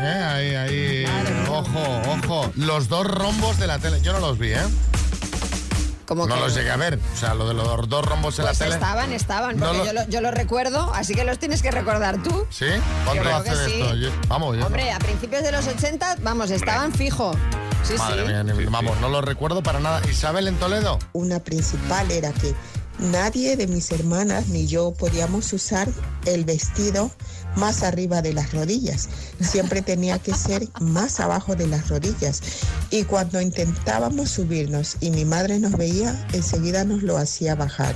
¿Eh? 0.00 0.24
Ahí, 0.24 0.54
ahí. 0.56 1.04
Ojo, 1.48 1.80
ojo. 2.08 2.52
Los 2.56 2.88
dos 2.88 3.06
rombos 3.06 3.60
de 3.60 3.68
la 3.68 3.78
tele. 3.78 4.00
Yo 4.02 4.12
no 4.12 4.18
los 4.18 4.36
vi, 4.36 4.48
¿eh? 4.48 4.66
Como 6.06 6.26
No 6.26 6.34
que- 6.34 6.40
los 6.40 6.54
llegué 6.54 6.70
a 6.70 6.76
ver. 6.76 6.98
O 7.14 7.16
sea, 7.18 7.34
lo 7.34 7.48
de 7.48 7.54
los 7.54 7.88
dos 7.88 8.04
rombos 8.04 8.38
en 8.38 8.44
Pues 8.44 8.58
la 8.58 8.64
tele. 8.64 8.74
estaban, 8.76 9.12
estaban, 9.12 9.56
No 9.58 9.66
porque 9.66 9.78
lo- 9.78 9.84
yo, 9.86 9.92
lo, 9.92 10.08
yo 10.08 10.20
lo 10.20 10.30
recuerdo, 10.30 10.92
así 10.94 11.14
que 11.14 11.24
los 11.24 11.38
tienes 11.38 11.62
que 11.62 11.70
recordar 11.70 12.22
tú. 12.22 12.46
¿Sí? 12.50 12.66
¿Cuánto 13.04 13.28
hace 13.34 13.50
que 13.50 13.56
de 13.56 13.66
sí. 13.68 13.80
esto? 13.80 13.94
Yo- 13.96 14.10
vamos, 14.28 14.56
yo. 14.56 14.66
Hombre, 14.66 14.90
a 14.92 14.98
principios 14.98 15.42
de 15.42 15.52
los 15.52 15.66
80, 15.66 16.16
vamos, 16.22 16.50
estaban 16.50 16.92
fijo. 16.92 17.32
Sí, 17.84 17.94
Madre 17.98 18.22
sí. 18.22 18.28
mía, 18.28 18.44
ni- 18.44 18.64
vamos, 18.66 19.00
no 19.00 19.08
lo 19.08 19.20
recuerdo 19.22 19.62
para 19.62 19.80
nada. 19.80 20.00
¿Isabel 20.08 20.46
en 20.48 20.56
Toledo? 20.56 20.98
Una 21.12 21.40
principal 21.40 22.10
era 22.12 22.32
que 22.32 22.54
nadie 22.98 23.56
de 23.56 23.66
mis 23.66 23.90
hermanas 23.90 24.48
ni 24.48 24.66
yo 24.66 24.92
podíamos 24.92 25.52
usar 25.52 25.88
el 26.26 26.44
vestido 26.44 27.10
más 27.56 27.82
arriba 27.82 28.22
de 28.22 28.32
las 28.32 28.52
rodillas. 28.52 29.08
Siempre 29.40 29.82
tenía 29.82 30.18
que 30.18 30.34
ser 30.34 30.62
más 30.80 31.20
abajo 31.20 31.54
de 31.54 31.66
las 31.66 31.88
rodillas. 31.88 32.42
Y 32.90 33.04
cuando 33.04 33.40
intentábamos 33.40 34.30
subirnos 34.30 34.96
y 35.00 35.10
mi 35.10 35.24
madre 35.24 35.58
nos 35.58 35.72
veía, 35.72 36.26
enseguida 36.32 36.84
nos 36.84 37.02
lo 37.02 37.16
hacía 37.16 37.54
bajar. 37.54 37.94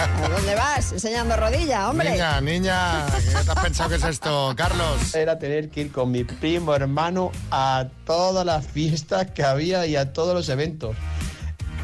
¿A 0.00 0.28
dónde 0.28 0.54
vas? 0.54 0.92
Enseñando 0.92 1.36
rodilla, 1.36 1.90
hombre. 1.90 2.12
Niña, 2.12 2.40
niña, 2.40 3.06
¿qué 3.16 3.30
te 3.30 3.50
has 3.50 3.60
pensado 3.60 3.90
que 3.90 3.96
es 3.96 4.04
esto, 4.04 4.54
Carlos? 4.56 5.14
Era 5.14 5.38
tener 5.38 5.70
que 5.70 5.82
ir 5.82 5.92
con 5.92 6.10
mi 6.10 6.24
primo 6.24 6.74
hermano 6.74 7.32
a 7.50 7.88
todas 8.06 8.46
las 8.46 8.66
fiestas 8.66 9.30
que 9.30 9.44
había 9.44 9.86
y 9.86 9.96
a 9.96 10.12
todos 10.12 10.34
los 10.34 10.48
eventos. 10.48 10.96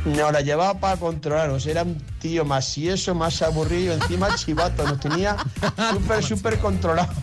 Nos 0.06 0.32
la 0.32 0.40
llevaba 0.40 0.78
para 0.78 0.96
controlarnos. 0.96 1.66
Era 1.66 1.82
un 1.82 2.00
tío 2.20 2.44
más 2.44 2.78
y 2.78 2.88
eso, 2.88 3.14
más 3.14 3.42
aburrido, 3.42 3.92
encima 3.92 4.32
chivato. 4.36 4.84
Nos 4.84 5.00
tenía 5.00 5.36
súper, 5.90 6.22
súper 6.22 6.58
controlados. 6.60 7.16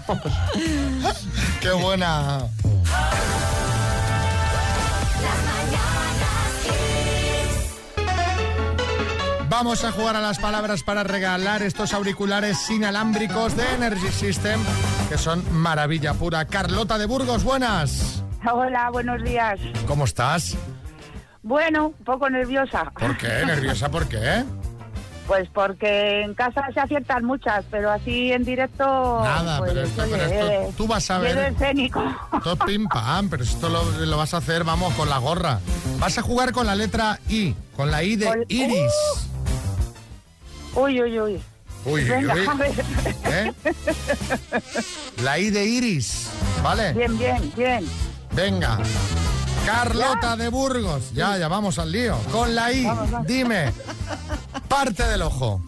¡Qué 1.61 1.71
buena! 1.71 2.45
Vamos 9.49 9.85
a 9.85 9.91
jugar 9.91 10.15
a 10.17 10.19
las 10.19 10.39
palabras 10.39 10.83
para 10.83 11.03
regalar 11.03 11.61
estos 11.61 11.93
auriculares 11.93 12.69
inalámbricos 12.69 13.55
de 13.55 13.63
Energy 13.75 14.11
System, 14.11 14.59
que 15.07 15.17
son 15.17 15.43
maravilla 15.53 16.15
pura. 16.15 16.43
Carlota 16.45 16.97
de 16.97 17.05
Burgos, 17.05 17.43
buenas. 17.43 18.23
Hola, 18.51 18.89
buenos 18.89 19.23
días. 19.23 19.59
¿Cómo 19.87 20.03
estás? 20.03 20.57
Bueno, 21.43 21.87
un 21.87 22.05
poco 22.05 22.29
nerviosa. 22.29 22.91
¿Por 22.97 23.17
qué? 23.17 23.27
¿Nerviosa 23.45 23.91
por 23.91 24.07
qué? 24.07 24.43
Pues 25.27 25.47
porque 25.53 26.21
en 26.21 26.33
casa 26.33 26.67
se 26.73 26.81
aciertan 26.81 27.23
muchas, 27.23 27.63
pero 27.71 27.89
así 27.89 28.33
en 28.33 28.43
directo. 28.43 28.83
Nada, 28.83 29.59
pues, 29.59 29.71
pero 29.71 29.85
esto, 29.85 30.03
oye, 30.03 30.11
pero 30.11 30.23
esto 30.25 30.51
eh, 30.51 30.73
tú 30.75 30.85
vas 30.85 31.09
a 31.09 31.17
ver. 31.19 31.37
escénico. 31.37 32.03
Esto 32.33 32.51
es 32.51 32.59
pim 32.65 32.87
pam, 32.89 33.29
pero 33.29 33.43
esto 33.43 33.69
lo, 33.69 33.83
lo 34.05 34.17
vas 34.17 34.33
a 34.33 34.37
hacer, 34.37 34.65
vamos, 34.65 34.93
con 34.95 35.09
la 35.09 35.19
gorra. 35.19 35.59
Vas 35.97 36.17
a 36.17 36.21
jugar 36.21 36.51
con 36.51 36.65
la 36.65 36.75
letra 36.75 37.19
I, 37.29 37.55
con 37.77 37.89
la 37.89 38.03
I 38.03 38.17
de 38.17 38.45
Iris. 38.49 38.91
Uy, 40.75 41.01
uy, 41.01 41.19
uy. 41.19 41.41
Uy, 41.85 42.01
uy, 42.01 42.09
Venga, 42.09 42.33
uy. 42.33 42.43
¿Eh? 43.25 43.53
La 45.23 45.39
I 45.39 45.49
de 45.51 45.65
Iris, 45.65 46.29
¿vale? 46.61 46.91
Bien, 46.91 47.17
bien, 47.17 47.53
bien. 47.55 47.85
Venga. 48.33 48.77
Carlota 49.65 50.35
de 50.35 50.49
Burgos. 50.49 51.13
Ya, 51.13 51.37
ya 51.37 51.47
vamos 51.47 51.79
al 51.79 51.91
lío. 51.91 52.17
Con 52.31 52.53
la 52.55 52.71
I, 52.71 52.87
dime. 53.25 53.71
Parte 54.67 55.03
del 55.03 55.21
ojo. 55.21 55.61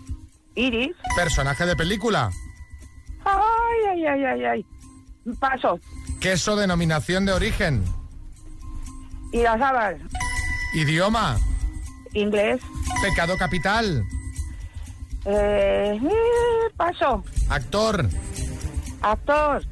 Iris. 0.55 0.95
Personaje 1.15 1.65
de 1.65 1.75
película. 1.75 2.29
Ay, 3.23 3.89
ay, 3.91 4.05
ay, 4.05 4.23
ay, 4.25 4.45
ay. 4.45 4.65
Paso. 5.39 5.79
Queso 6.19 6.55
denominación 6.55 7.25
de 7.25 7.33
origen. 7.33 7.83
Sábana. 9.33 9.97
Idioma. 10.73 11.37
Inglés. 12.13 12.61
Pecado 13.01 13.35
capital. 13.37 14.03
Eh, 15.25 15.99
eh, 16.01 16.71
paso. 16.77 17.23
Actor. 17.49 18.07
Actor. 19.01 19.63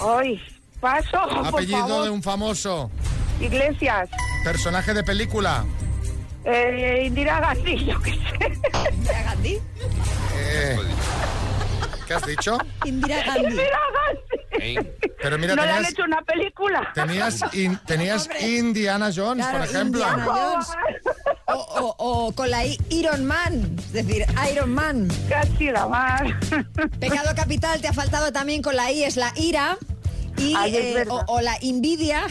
Ay, 0.00 0.40
paso. 0.80 1.18
por 1.28 1.46
Apellido 1.46 1.78
favor. 1.86 2.04
de 2.04 2.10
un 2.10 2.22
famoso. 2.22 2.90
Iglesias. 3.40 4.08
Personaje 4.44 4.94
de 4.94 5.02
película. 5.04 5.64
Eh, 6.44 7.02
Indira 7.06 7.40
Gandhi, 7.40 7.84
yo 7.84 8.00
qué 8.00 8.12
sé. 8.12 8.90
¿Indira 8.92 9.22
Gandhi? 9.22 9.58
Eh, 10.36 10.76
¿Qué 12.06 12.14
has 12.14 12.26
dicho? 12.26 12.58
Indira 12.84 13.22
Gandhi. 13.24 13.44
Indira 13.48 13.78
Gandhi. 13.94 14.90
Pero 15.20 15.38
mira, 15.38 15.54
no 15.54 15.62
le 15.62 15.68
han 15.68 15.74
tenías, 15.76 15.92
hecho 15.92 16.04
una 16.04 16.22
película. 16.22 16.92
tenías, 16.94 17.44
in- 17.54 17.78
tenías 17.86 18.28
Indiana 18.40 19.10
Jones, 19.14 19.44
Claro, 19.46 19.58
por 19.58 19.68
ejemplo. 19.68 20.00
Indiana 20.00 20.24
Jones. 20.26 20.66
O, 21.46 21.54
o- 21.54 21.94
o 22.26 22.32
con 22.32 22.50
la 22.50 22.64
I, 22.64 22.78
Iron 22.90 23.24
Man, 23.26 23.76
es 23.78 23.92
decir, 23.92 24.24
Iron 24.52 24.70
Man. 24.72 25.08
Casi 25.28 25.70
la 25.70 25.86
mar. 25.86 26.38
Pecado 26.98 27.34
capital 27.34 27.80
te 27.80 27.88
ha 27.88 27.92
faltado 27.92 28.32
también 28.32 28.62
con 28.62 28.74
la 28.76 28.90
I, 28.90 29.04
es 29.04 29.16
la 29.16 29.32
ira. 29.36 29.76
Y, 30.38 30.54
Ay, 30.56 30.76
es 30.76 30.96
eh, 31.06 31.08
o 31.26 31.40
la 31.40 31.56
envidia. 31.60 32.26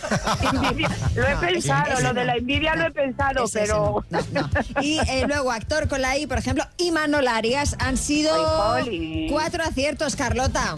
Lo 1.14 1.26
he 1.26 1.34
No, 1.34 1.40
pensado, 1.40 2.00
lo 2.00 2.12
de 2.14 2.24
la 2.24 2.36
envidia 2.36 2.74
lo 2.76 2.86
he 2.86 2.90
pensado, 2.90 3.44
Ese, 3.44 3.60
pero... 3.60 4.04
no. 4.10 4.50
Y 4.82 4.98
eh, 5.08 5.24
luego 5.26 5.50
actor 5.52 5.88
con 5.88 6.02
la 6.02 6.16
I, 6.16 6.26
por 6.26 6.38
ejemplo, 6.38 6.64
y 6.76 6.90
Manol 6.90 7.28
Arias. 7.28 7.76
Han 7.78 7.96
sido 7.96 8.32
Ay, 8.74 9.28
cuatro 9.30 9.62
aciertos, 9.64 10.16
Carlota. 10.16 10.76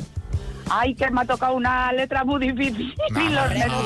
Ay, 0.75 0.95
que 0.95 1.11
me 1.11 1.21
ha 1.21 1.25
tocado 1.25 1.55
una 1.55 1.93
letra 1.93 2.25
muy 2.25 2.41
difícil. 2.50 2.95
No, 3.11 3.21
y 3.21 3.29
los 3.29 3.50
nervios. 3.50 3.85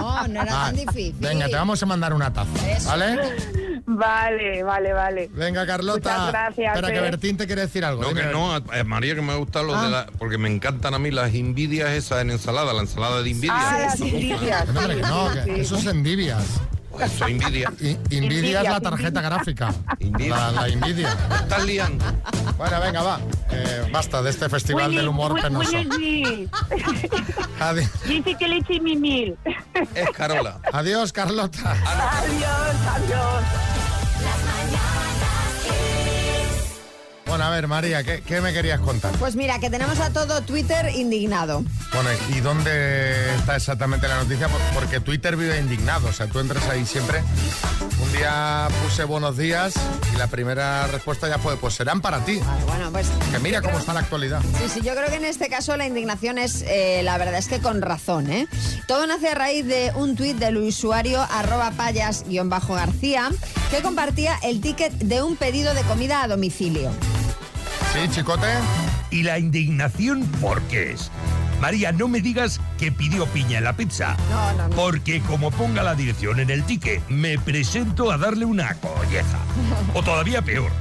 No, 0.00 0.28
no 0.28 0.42
era 0.42 0.52
tan 0.52 0.76
difícil. 0.76 1.14
Venga, 1.20 1.46
te 1.46 1.54
vamos 1.54 1.82
a 1.82 1.86
mandar 1.86 2.12
una 2.12 2.32
taza. 2.32 2.50
¿vale? 2.86 3.18
Vale, 3.86 4.62
vale, 4.62 4.92
vale. 4.92 5.30
Venga, 5.32 5.66
Carlota. 5.66 6.10
Muchas 6.18 6.28
gracias, 6.32 6.76
Espera, 6.76 6.92
que. 6.94 7.00
Bertín 7.00 7.36
te 7.36 7.46
quiere 7.46 7.62
decir 7.62 7.84
algo. 7.84 8.02
No, 8.02 8.14
que 8.14 8.22
no, 8.24 8.54
a- 8.54 8.62
María, 8.84 9.14
que 9.14 9.22
me 9.22 9.34
gusta 9.36 9.62
lo 9.62 9.74
Ah. 9.76 9.84
de 9.84 9.90
la. 9.90 10.06
Porque 10.18 10.38
me 10.38 10.48
encantan 10.48 10.94
a 10.94 10.98
mí 10.98 11.10
las 11.10 11.34
envidias 11.34 11.90
esas 11.90 12.22
en 12.22 12.30
ensalada, 12.30 12.72
la 12.72 12.80
ensalada 12.82 13.22
de 13.22 13.30
envidia. 13.30 13.52
Ah, 13.54 13.78
las. 13.86 13.96
Que 14.00 14.36
no, 14.72 15.26
no, 15.28 15.32
que 15.44 15.54
Sí. 15.54 15.60
eso 15.60 15.76
es 15.76 15.86
envidias. 15.86 16.60
Eso, 17.04 17.26
envidia. 17.26 17.72
I- 17.80 17.98
Invidia 18.10 18.10
es 18.10 18.22
Envidia, 18.22 18.62
la 18.70 18.80
tarjeta 18.80 19.20
gráfica. 19.20 19.74
Envidia. 19.98 20.50
La. 20.52 20.66
Me 20.68 21.36
estás 21.36 21.64
liando. 21.64 22.04
Bueno, 22.56 22.80
venga, 22.80 23.02
va. 23.02 23.20
Eh, 23.50 23.88
basta 23.92 24.22
de 24.22 24.30
este 24.30 24.48
festival 24.48 24.94
del 24.94 25.08
humor 25.08 25.32
Winnie, 25.32 25.42
penoso. 25.42 25.72
Winnie. 25.72 26.48
Adi- 27.60 27.88
Dice 28.06 28.34
que 28.38 28.48
le 28.48 28.56
eche 28.58 28.80
mi 28.80 28.96
mil. 28.96 29.36
Es 29.94 30.10
Carola. 30.10 30.60
Adiós, 30.72 31.12
Carlota. 31.12 31.72
Adiós, 31.72 32.76
adiós. 32.94 33.42
Bueno, 37.32 37.46
a 37.46 37.50
ver, 37.50 37.66
María, 37.66 38.04
¿qué, 38.04 38.20
qué 38.20 38.42
me 38.42 38.52
querías 38.52 38.78
contar? 38.80 39.10
Pues 39.12 39.36
mira, 39.36 39.58
que 39.58 39.70
tenemos 39.70 39.98
a 40.00 40.10
todo 40.10 40.42
Twitter 40.42 40.90
indignado. 40.94 41.64
Bueno, 41.94 42.10
¿y 42.28 42.40
dónde 42.40 43.34
está 43.36 43.56
exactamente 43.56 44.06
la 44.06 44.16
noticia? 44.22 44.48
Por- 44.48 44.60
Porque 44.74 45.00
Twitter 45.00 45.34
vive 45.36 45.58
indignado. 45.58 46.08
O 46.08 46.12
sea, 46.12 46.26
tú 46.26 46.40
entras 46.40 46.62
ahí 46.68 46.84
siempre. 46.84 47.22
Un 48.02 48.12
día 48.12 48.68
puse 48.84 49.04
buenos 49.04 49.38
días 49.38 49.72
y 50.12 50.18
la 50.18 50.26
primera 50.26 50.86
respuesta 50.88 51.26
ya 51.26 51.38
fue, 51.38 51.56
pues 51.56 51.72
serán 51.72 52.02
para 52.02 52.22
ti. 52.22 52.36
Vale, 52.36 52.64
bueno, 52.66 52.90
pues 52.92 53.06
Que 53.30 53.38
mira 53.38 53.62
cómo 53.62 53.78
está 53.78 53.94
la 53.94 54.00
actualidad. 54.00 54.42
Sí, 54.58 54.68
sí, 54.68 54.80
yo 54.82 54.94
creo 54.94 55.08
que 55.08 55.16
en 55.16 55.24
este 55.24 55.48
caso 55.48 55.74
la 55.78 55.86
indignación 55.86 56.36
es, 56.36 56.62
eh, 56.68 57.00
la 57.02 57.16
verdad 57.16 57.38
es 57.38 57.48
que 57.48 57.60
con 57.60 57.80
razón, 57.80 58.30
¿eh? 58.30 58.46
Todo 58.86 59.06
nace 59.06 59.28
a 59.30 59.34
raíz 59.34 59.64
de 59.64 59.90
un 59.94 60.16
tuit 60.16 60.36
del 60.36 60.58
usuario 60.58 61.22
arroba 61.30 61.70
payas-garcía 61.70 63.30
que 63.70 63.80
compartía 63.80 64.36
el 64.42 64.60
ticket 64.60 64.92
de 64.98 65.22
un 65.22 65.36
pedido 65.36 65.72
de 65.72 65.80
comida 65.84 66.22
a 66.22 66.28
domicilio. 66.28 66.90
¿Sí, 67.92 68.08
chicote? 68.08 68.46
¿Y 69.10 69.22
la 69.22 69.38
indignación 69.38 70.22
por 70.40 70.62
qué 70.62 70.92
es? 70.92 71.10
María, 71.60 71.92
no 71.92 72.08
me 72.08 72.20
digas 72.20 72.60
que 72.78 72.90
pidió 72.90 73.26
piña 73.26 73.58
en 73.58 73.64
la 73.64 73.76
pizza. 73.76 74.16
No, 74.30 74.52
no, 74.54 74.68
no. 74.68 74.74
Porque 74.76 75.20
como 75.20 75.50
ponga 75.50 75.82
la 75.82 75.94
dirección 75.94 76.40
en 76.40 76.50
el 76.50 76.64
ticket, 76.64 77.06
me 77.08 77.38
presento 77.38 78.10
a 78.10 78.18
darle 78.18 78.44
una 78.46 78.74
colleja. 78.74 79.38
O 79.94 80.02
todavía 80.02 80.42
peor, 80.42 80.72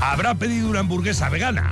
habrá 0.00 0.34
pedido 0.34 0.68
una 0.68 0.80
hamburguesa 0.80 1.28
vegana. 1.28 1.70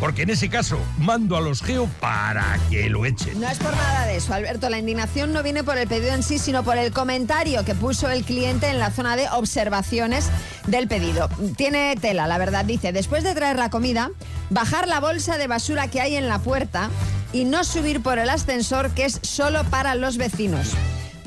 Porque 0.00 0.22
en 0.22 0.30
ese 0.30 0.48
caso, 0.48 0.78
mando 0.98 1.36
a 1.36 1.42
los 1.42 1.62
geo 1.62 1.86
para 2.00 2.58
que 2.70 2.88
lo 2.88 3.04
echen. 3.04 3.38
No 3.38 3.46
es 3.46 3.58
por 3.58 3.76
nada 3.76 4.06
de 4.06 4.16
eso, 4.16 4.32
Alberto. 4.32 4.70
La 4.70 4.78
indignación 4.78 5.34
no 5.34 5.42
viene 5.42 5.62
por 5.62 5.76
el 5.76 5.86
pedido 5.86 6.14
en 6.14 6.22
sí, 6.22 6.38
sino 6.38 6.64
por 6.64 6.78
el 6.78 6.90
comentario 6.90 7.66
que 7.66 7.74
puso 7.74 8.08
el 8.08 8.24
cliente 8.24 8.68
en 8.68 8.78
la 8.78 8.90
zona 8.90 9.16
de 9.16 9.28
observaciones 9.28 10.30
del 10.66 10.88
pedido. 10.88 11.28
Tiene 11.56 11.94
tela, 12.00 12.26
la 12.26 12.38
verdad. 12.38 12.64
Dice, 12.64 12.92
después 12.92 13.24
de 13.24 13.34
traer 13.34 13.58
la 13.58 13.68
comida, 13.68 14.10
bajar 14.48 14.88
la 14.88 15.00
bolsa 15.00 15.36
de 15.36 15.46
basura 15.46 15.88
que 15.88 16.00
hay 16.00 16.16
en 16.16 16.28
la 16.28 16.38
puerta 16.38 16.88
y 17.34 17.44
no 17.44 17.62
subir 17.62 18.02
por 18.02 18.18
el 18.18 18.30
ascensor 18.30 18.92
que 18.92 19.04
es 19.04 19.20
solo 19.22 19.64
para 19.64 19.94
los 19.96 20.16
vecinos. 20.16 20.70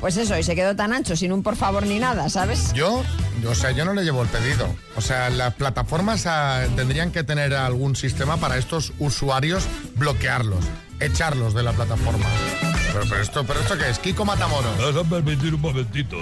Pues 0.00 0.16
eso, 0.16 0.36
y 0.36 0.42
se 0.42 0.54
quedó 0.54 0.74
tan 0.76 0.92
ancho, 0.92 1.16
sin 1.16 1.32
un 1.32 1.42
por 1.42 1.56
favor 1.56 1.86
ni 1.86 1.98
nada, 1.98 2.28
¿sabes? 2.28 2.72
Yo, 2.74 3.02
yo, 3.02 3.23
o 3.46 3.54
sea, 3.54 3.70
yo 3.72 3.84
no 3.84 3.94
le 3.94 4.02
llevo 4.04 4.22
el 4.22 4.28
pedido. 4.28 4.74
O 4.96 5.00
sea, 5.00 5.30
las 5.30 5.54
plataformas 5.54 6.26
ah, 6.26 6.64
tendrían 6.76 7.10
que 7.10 7.24
tener 7.24 7.54
algún 7.54 7.96
sistema 7.96 8.36
para 8.36 8.56
estos 8.58 8.92
usuarios 8.98 9.64
bloquearlos, 9.96 10.64
echarlos 11.00 11.54
de 11.54 11.62
la 11.62 11.72
plataforma. 11.72 12.26
Pero, 12.92 13.04
pero 13.08 13.20
esto, 13.22 13.44
pero 13.44 13.60
esto 13.60 13.76
qué 13.78 13.90
es, 13.90 13.98
Kiko 13.98 14.24
Matamoros. 14.24 14.76
Vas 14.78 15.04
a 15.04 15.08
permitir 15.08 15.54
un 15.54 15.60
momentito. 15.60 16.16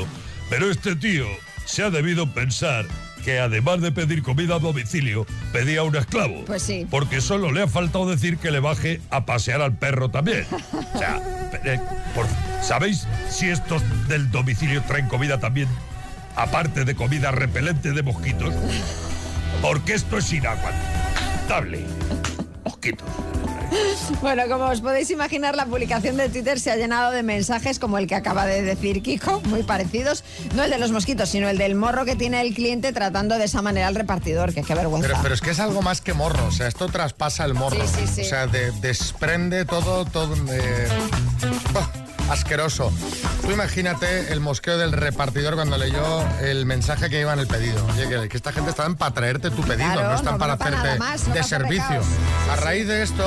Pero 0.49 0.71
este 0.71 0.97
tío 0.97 1.27
se 1.67 1.83
ha 1.83 1.91
debido 1.91 2.33
pensar 2.33 2.87
que 3.25 3.39
además 3.39 3.81
de 3.81 3.93
pedir 3.93 4.23
comida 4.23 4.57
a 4.57 4.59
domicilio, 4.59 5.27
pedía 5.53 5.85
un 5.85 5.95
esclavo. 5.95 6.45
Pues 6.45 6.63
sí. 6.63 6.87
Porque 6.91 7.21
solo 7.21 7.53
le 7.53 7.63
ha 7.63 7.69
faltado 7.69 8.09
decir 8.09 8.37
que 8.39 8.51
le 8.51 8.59
baje 8.59 9.01
a 9.11 9.25
pasear 9.27 9.63
al 9.63 9.77
perro 9.77 10.11
también. 10.11 10.45
O 10.95 10.99
sea, 10.99 11.21
eh, 11.65 11.79
por- 12.15 12.27
¿sabéis 12.63 13.07
si 13.31 13.49
estos 13.49 13.81
del 14.09 14.31
domicilio 14.31 14.83
traen 14.83 15.07
comida 15.09 15.39
también? 15.39 15.69
Aparte 16.37 16.85
de 16.85 16.95
comida 16.95 17.31
repelente 17.31 17.93
de 17.93 18.03
mosquitos. 18.03 18.55
Porque 19.61 19.95
esto 19.95 20.19
es 20.19 20.33
inaguantable. 20.33 21.85
Mosquitos. 22.65 23.07
Bueno, 24.21 24.43
como 24.49 24.65
os 24.67 24.83
podéis 24.83 25.11
imaginar, 25.11 25.57
la 25.57 25.65
publicación 25.65 26.17
de 26.19 26.29
Twitter 26.29 26.61
se 26.61 26.71
ha 26.71 26.77
llenado 26.77 27.11
de 27.11 27.23
mensajes 27.23 27.79
como 27.79 27.97
el 27.97 28.07
que 28.07 28.15
acaba 28.15 28.45
de 28.45 28.61
decir 28.61 29.03
Kiko, 29.03 29.41
muy 29.47 29.63
parecidos. 29.63 30.25
No 30.55 30.63
el 30.65 30.71
de 30.71 30.79
los 30.79 30.93
mosquitos, 30.93 31.31
sino 31.31 31.49
el 31.49 31.57
del 31.57 31.75
morro 31.75 32.05
que 32.05 32.15
tiene 32.15 32.43
el 32.43 32.55
cliente 32.55 32.93
tratando 32.93 33.39
de 33.39 33.45
esa 33.45 33.63
manera 33.63 33.87
al 33.89 33.95
repartidor, 33.95 34.53
que 34.53 34.63
qué 34.63 34.75
vergüenza. 34.75 35.09
Pero, 35.09 35.21
pero 35.23 35.35
es 35.35 35.41
que 35.41 35.51
es 35.51 35.61
algo 35.61 35.81
más 35.81 36.03
que 36.03 36.13
morro, 36.13 36.47
o 36.47 36.51
sea, 36.51 36.67
esto 36.69 36.87
traspasa 36.89 37.45
el 37.47 37.55
morro. 37.55 37.77
Sí, 37.87 38.05
sí, 38.07 38.15
sí. 38.17 38.21
O 38.23 38.25
sea, 38.25 38.47
de- 38.47 38.73
desprende 38.73 39.65
todo, 39.65 40.05
todo 40.05 40.35
eh, 40.53 40.89
asqueroso. 42.31 42.93
Tú 43.43 43.51
imagínate 43.51 44.33
el 44.33 44.41
mosqueo 44.41 44.79
del 44.79 44.93
repartidor 44.93 45.55
cuando 45.55 45.77
leyó 45.77 46.25
el 46.41 46.67
mensaje 46.67 47.11
que 47.11 47.21
iba 47.21 47.33
en 47.33 47.39
el 47.39 47.47
pedido. 47.47 47.85
Oye, 47.87 48.09
que, 48.09 48.29
que 48.29 48.37
esta 48.37 48.53
gente 48.53 48.71
está 48.71 48.89
para 48.95 49.15
traerte 49.15 49.51
tu 49.51 49.63
pedido, 49.63 49.93
Claro, 49.93 50.09
no 50.09 50.15
están 50.15 50.35
no, 50.35 50.39
para 50.39 50.57
no 50.57 50.65
hacerte 50.65 50.99
más, 50.99 51.29
no 51.29 51.35
de 51.35 51.43
servicio. 51.43 52.01
A 52.51 52.57
sí. 52.57 52.63
raíz 52.63 52.87
de 52.87 53.03
esto 53.03 53.25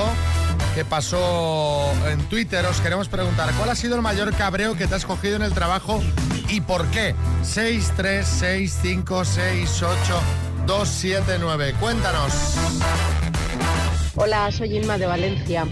que 0.73 0.85
pasó 0.85 1.91
en 2.07 2.19
Twitter, 2.25 2.65
os 2.65 2.81
queremos 2.81 3.07
preguntar, 3.07 3.49
¿cuál 3.53 3.69
ha 3.69 3.75
sido 3.75 3.95
el 3.95 4.01
mayor 4.01 4.33
cabreo 4.35 4.75
que 4.75 4.87
te 4.87 4.95
has 4.95 5.05
cogido 5.05 5.35
en 5.37 5.41
el 5.41 5.53
trabajo 5.53 6.01
y 6.49 6.61
por 6.61 6.85
qué? 6.87 7.15
6, 7.43 7.93
3, 7.95 8.27
6, 8.27 8.79
5, 8.81 9.25
6, 9.25 9.83
8, 9.83 9.95
2, 10.65 10.89
7, 10.89 11.37
9. 11.39 11.75
Cuéntanos. 11.79 12.33
Hola, 14.15 14.51
soy 14.51 14.77
Ilma 14.77 14.97
de 14.97 15.05
Valencia. 15.05 15.65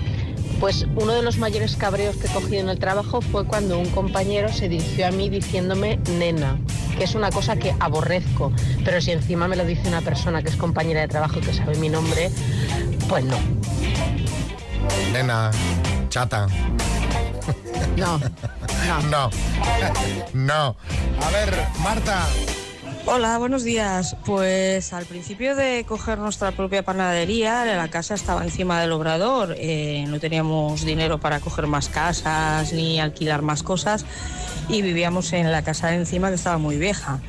Pues 0.63 0.87
uno 0.95 1.11
de 1.11 1.21
los 1.21 1.39
mayores 1.39 1.75
cabreos 1.75 2.15
que 2.15 2.27
he 2.27 2.29
cogido 2.29 2.61
en 2.61 2.69
el 2.69 2.79
trabajo 2.79 3.19
fue 3.19 3.45
cuando 3.45 3.77
un 3.77 3.89
compañero 3.89 4.47
se 4.47 4.69
dirigió 4.69 5.07
a 5.07 5.11
mí 5.11 5.27
diciéndome 5.27 5.97
nena. 6.17 6.57
que 6.97 7.03
es 7.03 7.15
una 7.15 7.31
cosa 7.31 7.57
que 7.57 7.75
aborrezco. 7.81 8.49
Pero 8.85 9.01
si 9.01 9.11
encima 9.11 9.49
me 9.49 9.57
lo 9.57 9.65
dice 9.65 9.89
una 9.89 9.99
persona 9.99 10.41
que 10.41 10.47
es 10.47 10.55
compañera 10.55 11.01
de 11.01 11.09
trabajo 11.09 11.39
y 11.39 11.41
que 11.41 11.53
sabe 11.53 11.75
mi 11.79 11.89
nombre, 11.89 12.31
pues 13.09 13.25
no. 13.25 13.35
Nena, 15.11 15.51
chata. 16.07 16.47
No, 17.97 18.21
no. 19.11 19.29
No. 20.33 20.77
A 21.21 21.29
ver, 21.31 21.53
Marta. 21.83 22.25
Hola, 23.05 23.37
buenos 23.37 23.65
días. 23.65 24.15
Pues 24.25 24.93
al 24.93 25.05
principio 25.05 25.57
de 25.57 25.83
coger 25.85 26.19
nuestra 26.19 26.53
propia 26.53 26.83
panadería, 26.83 27.65
la 27.65 27.89
casa 27.89 28.13
estaba 28.13 28.45
encima 28.45 28.79
del 28.79 28.93
obrador. 28.93 29.55
eh, 29.59 30.05
no 30.07 30.21
teníamos 30.21 30.85
dinero 30.85 31.19
para 31.19 31.41
coger 31.41 31.67
más 31.67 31.89
casas 31.89 32.71
ni 32.71 33.01
alquilar 33.01 33.41
más 33.41 33.61
cosas 33.61 34.05
y 34.69 34.81
vivíamos 34.81 35.33
en 35.33 35.51
la 35.51 35.63
casa 35.63 35.89
de 35.89 35.95
encima 35.95 36.29
que 36.29 36.35
estaba 36.35 36.57
muy 36.57 36.77
vieja. 36.77 37.19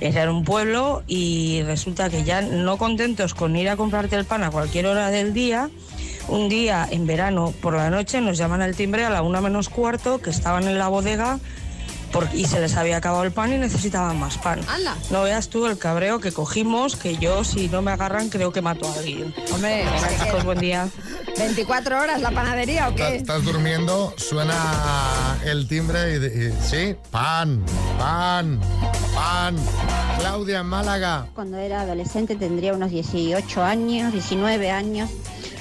Era 0.00 0.32
un 0.32 0.44
pueblo 0.44 1.02
y 1.06 1.60
resulta 1.64 2.08
que 2.08 2.24
ya 2.24 2.40
no 2.40 2.78
contentos 2.78 3.34
con 3.34 3.54
ir 3.54 3.68
a 3.68 3.76
comprarte 3.76 4.16
el 4.16 4.24
pan 4.24 4.44
a 4.44 4.50
cualquier 4.50 4.86
hora 4.86 5.10
del 5.10 5.34
día, 5.34 5.68
un 6.28 6.48
día 6.48 6.88
en 6.90 7.06
verano 7.06 7.52
por 7.60 7.74
la 7.74 7.90
noche 7.90 8.22
nos 8.22 8.38
llaman 8.38 8.62
al 8.62 8.74
timbre 8.74 9.04
a 9.04 9.10
la 9.10 9.20
una 9.20 9.42
menos 9.42 9.68
cuarto 9.68 10.22
que 10.22 10.30
estaban 10.30 10.64
en 10.64 10.78
la 10.78 10.88
bodega 10.88 11.38
por- 12.12 12.28
y 12.32 12.46
se 12.46 12.60
les 12.60 12.76
había 12.76 12.96
acabado 12.98 13.24
el 13.24 13.32
pan 13.32 13.52
y 13.52 13.58
necesitaban 13.58 14.18
más 14.18 14.38
pan. 14.38 14.60
No 15.10 15.22
veas 15.22 15.48
tú 15.48 15.66
el 15.66 15.78
cabreo 15.78 16.20
que 16.20 16.32
cogimos, 16.32 16.96
que 16.96 17.16
yo 17.16 17.44
si 17.44 17.68
no 17.68 17.82
me 17.82 17.90
agarran 17.92 18.28
creo 18.28 18.52
que 18.52 18.62
mato 18.62 18.88
a 18.88 18.94
alguien. 18.98 19.34
Hombre, 19.52 19.84
chicos, 20.24 20.44
buen 20.44 20.58
día. 20.58 20.88
24 21.38 22.00
horas 22.00 22.20
la 22.20 22.30
panadería 22.30 22.88
o 22.88 22.90
¿Estás- 22.90 23.10
qué? 23.10 23.16
¿Estás 23.16 23.44
durmiendo? 23.44 24.12
Suena 24.16 25.38
el 25.44 25.68
timbre 25.68 26.14
y, 26.14 26.16
y- 26.48 26.52
sí, 26.62 26.96
pan, 27.10 27.64
pan, 27.98 28.60
pan. 29.14 29.56
Claudia 30.18 30.60
en 30.60 30.66
Málaga. 30.66 31.26
Cuando 31.34 31.58
era 31.58 31.82
adolescente 31.82 32.34
tendría 32.34 32.74
unos 32.74 32.90
18 32.90 33.62
años, 33.62 34.12
19 34.12 34.70
años 34.70 35.08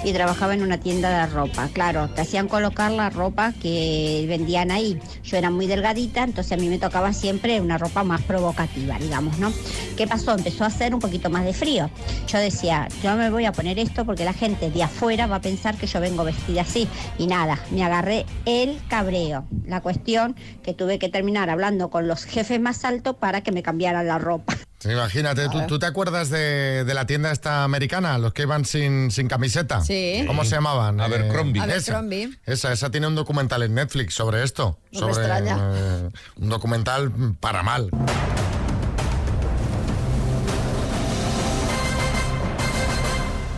y 0.04 0.14
trabajaba 0.14 0.54
en 0.54 0.64
una 0.64 0.78
tienda 0.78 1.26
de 1.26 1.34
ropa. 1.34 1.70
Claro, 1.74 2.10
te 2.10 2.22
hacían 2.22 2.48
colocar 2.48 2.92
la 2.92 3.10
ropa 3.10 3.54
que 3.62 4.26
vendían 4.28 4.72
ahí. 4.72 5.00
Yo 5.24 5.38
era 5.38 5.50
muy 5.50 5.68
delgadita, 5.68 6.24
entonces 6.24 6.54
a 6.54 6.58
mí 6.58 6.70
me 6.70 6.80
tocaba 6.80 7.14
siempre 7.14 7.62
una 7.62 7.78
ropa 7.78 8.04
más 8.04 8.22
provocativa, 8.22 8.98
digamos, 9.00 9.38
¿no? 9.40 9.52
¿Qué 9.96 10.08
pasó? 10.08 10.34
Empezó 10.34 10.64
a 10.64 10.68
hacer 10.68 10.94
un 10.94 11.00
poquito 11.00 11.30
más 11.30 11.46
de 11.46 11.54
frío. 11.54 11.90
Yo 12.28 12.40
decía, 12.40 12.88
yo 13.04 13.16
me 13.16 13.30
voy 13.30 13.46
a 13.46 13.52
poner 13.52 13.80
esto 13.80 14.06
porque 14.06 14.26
la 14.26 14.34
gente 14.34 14.70
de 14.70 14.84
afuera 14.84 15.28
va 15.28 15.38
a 15.38 15.42
pensar 15.42 15.76
que 15.76 15.88
yo 15.88 16.00
vengo 16.00 16.24
vestida 16.24 16.62
así. 16.62 16.88
Y 17.18 17.28
nada, 17.28 17.60
me 17.72 17.84
agarré 17.84 18.26
el 18.46 18.80
cabreo. 18.88 19.46
La 19.66 19.82
cuestión 19.82 20.36
que 20.64 20.74
tuve 20.74 21.00
que 21.00 21.10
terminar 21.10 21.50
hablando 21.50 21.90
con 21.90 22.08
los 22.08 22.26
jefes 22.26 22.60
más 22.60 22.86
altos 22.86 23.16
para 23.16 23.42
que 23.42 23.52
me 23.52 23.64
cambiaran 23.64 24.08
la 24.08 24.18
ropa. 24.18 24.56
Sí, 24.80 24.92
imagínate, 24.92 25.50
¿tú, 25.50 25.66
tú 25.68 25.80
te 25.80 25.88
acuerdas 25.88 26.30
de, 26.30 26.84
de 26.86 26.94
la 26.94 27.08
tienda 27.08 27.32
esta 27.32 27.64
americana? 27.64 28.20
Los 28.20 28.34
que 28.34 28.44
iban 28.44 28.64
sin, 28.64 29.10
sin 29.10 29.28
camiseta. 29.28 29.82
Sí. 29.82 30.24
¿Cómo 30.28 30.46
se 30.46 30.52
llamaban? 30.52 31.02
Abercrombie. 31.02 31.60
Eh, 31.60 31.64
Abercrombie. 31.64 32.24
Esa, 32.46 32.52
esa, 32.54 32.74
esa 32.74 32.92
tiene 32.92 33.08
un 33.08 33.16
documental 33.16 33.64
en 33.64 33.74
Netflix 33.74 34.14
sobre 34.14 34.44
esto. 34.44 34.78
No 34.92 35.08
me 35.08 35.14
sobre 35.14 35.26
extraña. 35.26 35.58
eh, 35.74 36.10
un 36.36 36.50
documental 36.50 37.12
para 37.40 37.64
mal. 37.64 37.90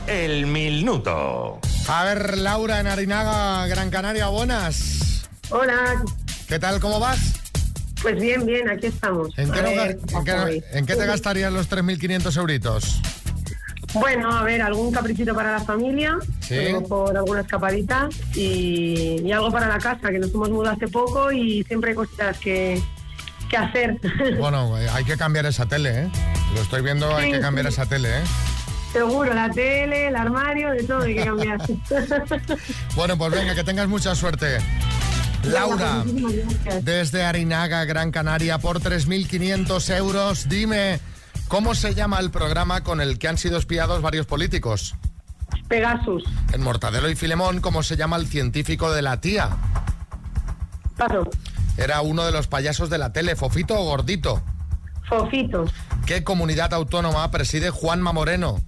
El 0.07 0.47
minuto. 0.47 1.59
A 1.87 2.03
ver, 2.03 2.37
Laura 2.37 2.79
en 2.79 2.87
Arinaga, 2.87 3.67
Gran 3.67 3.89
Canaria, 3.89 4.27
buenas. 4.27 5.27
Hola, 5.49 6.03
¿Qué 6.47 6.57
tal? 6.59 6.79
¿Cómo 6.79 6.99
vas? 6.99 7.19
Pues 8.01 8.19
bien, 8.19 8.45
bien, 8.45 8.69
aquí 8.69 8.87
estamos. 8.87 9.37
¿En 9.37 9.51
qué, 9.51 9.59
A 9.59 9.63
no- 9.63 9.69
ver, 9.69 9.91
en 9.91 9.99
¿cómo 9.99 10.23
qué- 10.23 10.33
voy? 10.33 10.63
en 10.73 10.85
qué 10.85 10.95
te 10.95 11.05
gastarías 11.05 11.51
los 11.53 11.67
3.500 11.69 12.37
euritos? 12.37 13.01
Bueno, 13.93 14.29
a 14.31 14.43
ver, 14.43 14.61
algún 14.61 14.91
caprichito 14.91 15.33
para 15.33 15.53
la 15.53 15.59
familia, 15.61 16.17
Sí. 16.41 16.55
a 16.57 16.71
lo 16.73 16.81
mejor 16.81 17.17
alguna 17.17 17.41
escapadita 17.41 18.07
y, 18.35 19.19
y 19.23 19.31
algo 19.31 19.51
para 19.51 19.67
la 19.67 19.79
casa, 19.79 20.09
que 20.11 20.19
nos 20.19 20.31
hemos 20.33 20.49
mudado 20.51 20.75
hace 20.75 20.87
poco 20.87 21.31
y 21.31 21.63
siempre 21.63 21.89
hay 21.91 21.95
cositas 21.95 22.37
que, 22.37 22.79
que 23.49 23.57
hacer. 23.57 23.97
Bueno, 24.37 24.77
eh, 24.77 24.87
hay 24.93 25.03
que 25.05 25.17
cambiar 25.17 25.47
esa 25.47 25.65
tele, 25.65 26.03
¿eh? 26.03 26.09
Lo 26.53 26.61
estoy 26.61 26.81
viendo, 26.83 27.15
hay 27.15 27.31
que 27.31 27.39
cambiar 27.39 27.65
sí. 27.67 27.73
esa 27.73 27.87
tele, 27.87 28.09
¿eh? 28.19 28.21
Seguro, 28.93 29.33
la 29.33 29.49
tele, 29.49 30.07
el 30.07 30.15
armario, 30.15 30.69
de 30.71 30.83
todo 30.83 31.01
hay 31.03 31.15
que 31.15 31.23
cambiar. 31.25 31.59
Bueno, 32.95 33.17
pues 33.17 33.31
venga, 33.31 33.55
que 33.55 33.63
tengas 33.63 33.87
mucha 33.87 34.13
suerte. 34.13 34.57
Laura, 35.43 36.03
desde 36.81 37.23
Arinaga, 37.23 37.85
Gran 37.85 38.11
Canaria, 38.11 38.59
por 38.59 38.79
3.500 38.81 39.95
euros, 39.95 40.49
dime, 40.49 40.99
¿cómo 41.47 41.75
se 41.75 41.95
llama 41.95 42.19
el 42.19 42.29
programa 42.29 42.83
con 42.83 43.01
el 43.01 43.17
que 43.17 43.27
han 43.27 43.37
sido 43.37 43.57
espiados 43.57 44.01
varios 44.01 44.25
políticos? 44.25 44.95
Pegasus, 45.67 46.23
En 46.53 46.61
Mortadelo 46.61 47.09
y 47.09 47.15
Filemón, 47.15 47.61
¿cómo 47.61 47.83
se 47.83 47.95
llama 47.95 48.17
el 48.17 48.27
científico 48.27 48.91
de 48.91 49.01
la 49.01 49.21
tía? 49.21 49.49
paso, 50.97 51.29
Era 51.77 52.01
uno 52.01 52.25
de 52.25 52.31
los 52.31 52.47
payasos 52.47 52.89
de 52.89 52.97
la 52.97 53.13
tele, 53.13 53.35
Fofito 53.35 53.79
o 53.79 53.85
Gordito. 53.85 54.41
Fofito, 55.07 55.65
¿Qué 56.05 56.23
comunidad 56.23 56.73
autónoma 56.73 57.29
preside 57.31 57.69
Juanma 57.69 58.11
Moreno? 58.13 58.59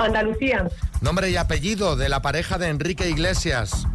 Andalucía, 0.00 0.66
Nombre 1.00 1.30
y 1.30 1.36
apellido 1.36 1.96
de 1.96 2.08
la 2.08 2.22
pareja 2.22 2.58
de 2.58 2.68
Enrique 2.68 3.08
Iglesias. 3.08 3.86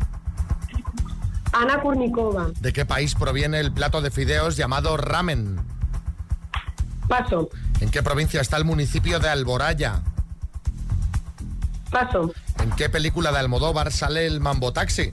Ana 1.54 1.82
Kurnikova, 1.82 2.48
¿De 2.60 2.72
qué 2.74 2.86
país 2.86 3.16
proviene 3.16 3.60
el 3.60 3.72
plato 3.74 4.02
de 4.02 4.12
fideos 4.12 4.56
llamado 4.58 4.96
ramen? 4.98 5.60
paso, 7.08 7.50
¿En 7.82 7.90
qué 7.90 8.02
provincia 8.04 8.40
está 8.42 8.58
el 8.58 8.66
municipio 8.66 9.20
de 9.20 9.30
Alboraya? 9.30 10.02
paso, 11.90 12.32
¿En 12.64 12.72
qué 12.72 12.90
película 12.90 13.32
de 13.32 13.40
Almodóvar 13.40 13.92
sale 13.92 14.26
el 14.26 14.40
Mambo 14.40 14.72
Taxi? 14.72 15.12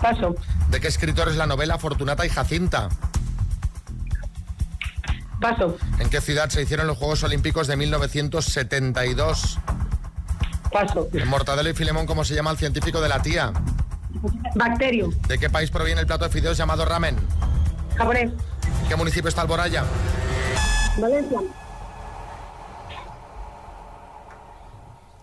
paso, 0.00 0.34
¿De 0.70 0.80
qué 0.80 0.88
escritor 0.88 1.28
es 1.28 1.36
la 1.36 1.46
novela 1.46 1.78
Fortunata 1.78 2.24
y 2.24 2.30
Jacinta? 2.30 2.88
paso, 5.40 5.76
¿En 5.98 6.08
qué 6.08 6.20
ciudad 6.22 6.48
se 6.48 6.62
hicieron 6.62 6.86
los 6.86 6.96
Juegos 6.96 7.22
Olímpicos 7.22 7.66
de 7.66 7.76
1972? 7.76 9.58
paso, 10.72 11.08
En 11.12 11.28
Mortadelo 11.28 11.68
y 11.68 11.74
Filemón, 11.74 12.06
¿cómo 12.06 12.24
se 12.24 12.34
llama 12.34 12.50
el 12.52 12.56
científico 12.56 13.02
de 13.02 13.08
la 13.10 13.20
tía? 13.20 13.52
Bacterio, 14.54 15.10
¿De 15.28 15.38
qué 15.38 15.48
país 15.50 15.70
proviene 15.70 16.00
el 16.00 16.06
plato 16.06 16.24
de 16.24 16.30
fideos 16.30 16.56
llamado 16.56 16.84
ramen? 16.84 17.16
japonés, 17.96 18.30
¿En 18.82 18.88
qué 18.88 18.96
municipio 18.96 19.28
está 19.28 19.42
Alboraya? 19.42 19.84
Valencia, 20.98 21.40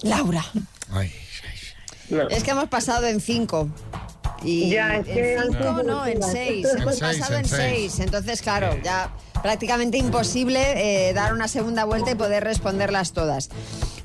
Laura. 0.01 0.43
Ay, 0.91 1.13
Es 2.29 2.43
que 2.43 2.51
hemos 2.51 2.69
pasado 2.69 3.05
en 3.07 3.19
5. 3.19 3.69
Y 4.43 4.69
Ya, 4.69 4.95
es 4.95 5.05
que 5.05 5.33
en 5.33 5.39
han 5.39 5.47
5 5.51 5.57
sido 5.57 5.83
no, 5.83 6.05
en 6.05 6.15
muchas. 6.19 6.31
6. 6.31 6.65
En 6.67 6.81
Hemos 6.81 6.97
seis, 6.97 7.17
pasado 7.19 7.33
en 7.33 7.39
en 7.39 7.45
seis. 7.45 7.93
6. 7.95 7.99
Entonces, 7.99 8.41
claro, 8.41 8.77
ya 8.81 9.09
prácticamente 9.43 9.97
imposible 9.97 11.09
eh, 11.09 11.13
dar 11.13 11.33
una 11.33 11.47
segunda 11.49 11.83
vuelta 11.83 12.11
y 12.11 12.15
poder 12.15 12.43
responderlas 12.45 13.11
todas. 13.11 13.49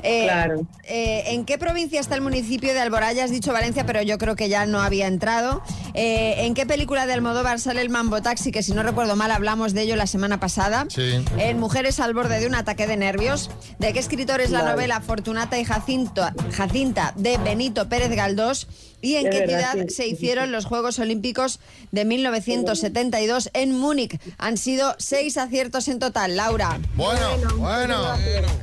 Eh, 0.05 0.25
Claro. 0.25 0.67
eh, 0.85 1.25
¿En 1.29 1.45
qué 1.45 1.57
provincia 1.59 1.99
está 1.99 2.15
el 2.15 2.21
municipio 2.21 2.73
de 2.75 2.81
Alboraya? 2.81 3.25
Has 3.25 3.31
dicho 3.31 3.53
Valencia, 3.53 3.87
pero 3.87 4.03
yo 4.03 4.19
creo 4.19 4.37
que 4.37 4.49
ya 4.49 4.67
no 4.67 4.81
había 4.83 5.07
entrado. 5.07 5.63
Eh, 5.95 6.45
¿En 6.47 6.55
qué 6.55 6.67
película 6.67 7.07
de 7.07 7.15
Almodóvar 7.15 7.59
sale 7.59 7.81
el 7.81 7.89
Mambo 7.89 8.21
Taxi? 8.21 8.53
Que 8.53 8.63
si 8.63 8.73
no 8.73 8.83
recuerdo 8.83 9.17
mal 9.17 9.31
hablamos 9.31 9.73
de 9.75 9.83
ello 9.83 9.97
la 9.97 10.07
semana 10.07 10.39
pasada. 10.41 10.87
Sí. 10.89 11.25
En 11.39 11.59
Mujeres 11.59 12.01
al 12.01 12.13
borde 12.15 12.39
de 12.39 12.47
un 12.47 12.55
ataque 12.55 12.87
de 12.87 12.97
nervios. 12.97 13.51
¿De 13.79 13.93
qué 13.93 13.99
escritor 13.99 14.41
es 14.41 14.51
la 14.51 14.61
Vale. 14.61 14.73
novela 14.73 15.01
Fortunata 15.01 15.59
y 15.59 15.65
Jacinto, 15.65 16.23
Jacinta 16.53 17.13
de 17.17 17.39
Benito 17.39 17.89
Pérez 17.89 18.11
Galdós? 18.15 18.67
¿Y 19.05 19.17
en 19.17 19.27
Es 19.27 19.33
qué 19.33 19.41
verdad, 19.47 19.73
ciudad 19.73 19.87
sí. 19.89 19.95
se 19.95 20.07
hicieron 20.07 20.51
los 20.51 20.65
Juegos 20.65 20.99
Olímpicos 20.99 21.61
de 21.93 22.05
1972 22.05 23.51
en 23.53 23.73
Múnich? 23.79 24.19
Han 24.39 24.57
sido 24.57 24.95
seis 24.99 25.37
aciertos 25.37 25.89
en 25.89 25.99
total, 25.99 26.37
Laura. 26.37 26.79
Bueno, 26.95 27.29
bueno, 27.59 28.15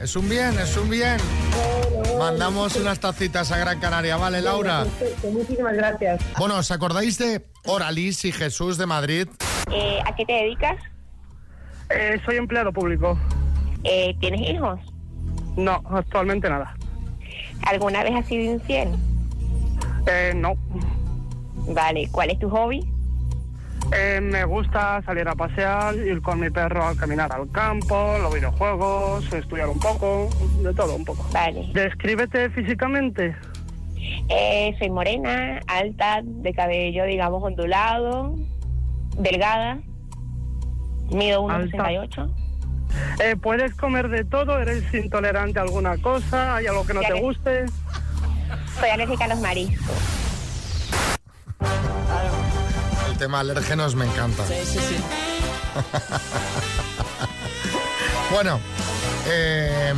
es 0.01 0.15
un 0.15 0.27
bien, 0.27 0.58
es 0.60 0.75
un 0.77 0.89
bien. 0.89 1.17
Mandamos 2.17 2.75
unas 2.75 2.99
tacitas 2.99 3.51
a 3.51 3.58
Gran 3.58 3.80
Canaria, 3.80 4.17
¿vale, 4.17 4.41
Laura? 4.41 4.86
Muchísimas 5.32 5.73
gracias. 5.75 6.21
Bueno, 6.38 6.58
¿os 6.58 6.71
acordáis 6.71 7.17
de 7.17 7.45
Oralis 7.65 8.25
y 8.25 8.32
Jesús 8.32 8.77
de 8.77 8.86
Madrid? 8.88 9.27
Eh, 9.71 9.99
¿A 10.06 10.15
qué 10.15 10.25
te 10.25 10.34
dedicas? 10.34 10.77
Eh, 11.89 12.19
soy 12.25 12.38
empleado 12.38 12.71
público. 12.73 13.17
Eh, 13.84 14.15
¿Tienes 14.19 14.49
hijos? 14.49 14.80
No, 15.56 15.84
actualmente 15.91 16.49
nada. 16.49 16.75
¿Alguna 17.67 18.04
vez 18.04 18.13
has 18.15 18.25
sido 18.27 18.43
infiel? 18.54 18.89
Eh, 20.07 20.33
no. 20.35 20.53
Vale, 21.73 22.07
¿cuál 22.11 22.31
es 22.31 22.39
tu 22.39 22.49
hobby? 22.49 22.83
Eh, 23.93 24.19
me 24.21 24.45
gusta 24.45 25.01
salir 25.05 25.27
a 25.27 25.35
pasear, 25.35 25.95
ir 25.95 26.21
con 26.21 26.39
mi 26.39 26.49
perro 26.49 26.83
a 26.85 26.95
caminar 26.95 27.31
al 27.33 27.49
campo, 27.51 28.15
los 28.21 28.33
videojuegos, 28.33 29.31
estudiar 29.33 29.67
un 29.67 29.79
poco, 29.79 30.29
de 30.63 30.73
todo 30.73 30.95
un 30.95 31.03
poco. 31.03 31.25
Vale. 31.33 31.69
Descríbete 31.73 32.49
físicamente. 32.51 33.35
Eh, 34.29 34.75
soy 34.79 34.89
morena, 34.89 35.59
alta, 35.67 36.21
de 36.23 36.53
cabello, 36.53 37.03
digamos, 37.05 37.43
ondulado, 37.43 38.35
delgada. 39.17 39.79
Mido 41.11 41.49
Alta. 41.49 41.77
1,68. 41.77 42.29
Eh, 43.23 43.35
¿Puedes 43.41 43.73
comer 43.75 44.07
de 44.09 44.23
todo? 44.23 44.57
¿Eres 44.59 44.83
intolerante 44.93 45.59
a 45.59 45.63
alguna 45.63 45.97
cosa? 45.97 46.55
¿Hay 46.55 46.67
algo 46.67 46.85
que 46.85 46.93
no 46.93 47.01
Ya 47.01 47.09
te 47.09 47.13
que- 47.15 47.21
guste? 47.21 47.65
Soy 48.82 48.89
alérgica 48.89 49.26
a 49.26 49.28
los 49.28 49.39
mariscos. 49.39 49.96
El 53.12 53.17
tema 53.20 53.41
alérgenos 53.41 53.94
me 53.94 54.06
encanta. 54.06 54.44
Sí, 54.48 54.56
sí, 54.65 54.80
sí. 54.80 54.96
Bueno, 58.32 58.62
eh, 59.28 59.94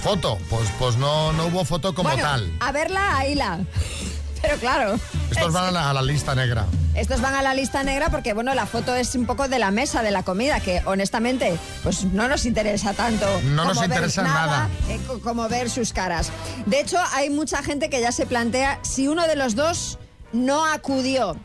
foto, 0.00 0.38
pues, 0.48 0.68
pues 0.78 0.96
no, 0.96 1.32
no 1.32 1.46
hubo 1.46 1.64
foto 1.64 1.92
como 1.92 2.08
bueno, 2.08 2.22
tal. 2.22 2.52
a 2.60 2.70
verla, 2.70 3.18
ahí 3.18 3.34
la. 3.34 3.58
Pero 4.42 4.56
claro. 4.58 4.98
Estos 5.28 5.52
van 5.52 5.64
a 5.64 5.70
la, 5.72 5.90
a 5.90 5.92
la 5.92 6.02
lista 6.02 6.36
negra. 6.36 6.66
Estos 6.96 7.20
van 7.20 7.34
a 7.34 7.42
la 7.42 7.52
lista 7.54 7.82
negra 7.82 8.08
porque, 8.08 8.32
bueno, 8.32 8.54
la 8.54 8.64
foto 8.66 8.94
es 8.94 9.14
un 9.14 9.26
poco 9.26 9.48
de 9.48 9.58
la 9.58 9.70
mesa, 9.70 10.02
de 10.02 10.10
la 10.10 10.22
comida, 10.22 10.60
que 10.60 10.80
honestamente, 10.86 11.58
pues 11.82 12.04
no 12.04 12.26
nos 12.26 12.46
interesa 12.46 12.94
tanto. 12.94 13.26
No 13.44 13.66
nos 13.66 13.78
ver 13.80 13.90
interesa 13.90 14.22
nada. 14.22 14.68
eh, 14.88 14.98
co- 15.06 15.20
como 15.20 15.46
ver 15.48 15.68
sus 15.68 15.92
caras. 15.92 16.30
De 16.64 16.80
hecho, 16.80 16.98
hay 17.12 17.28
mucha 17.30 17.62
gente 17.62 17.90
que 17.90 18.00
ya 18.00 18.12
se 18.12 18.24
plantea 18.26 18.78
si 18.82 19.08
uno 19.08 19.26
de 19.26 19.36
los 19.36 19.54
dos 19.54 19.98
no 20.32 20.64
acudió. 20.64 21.36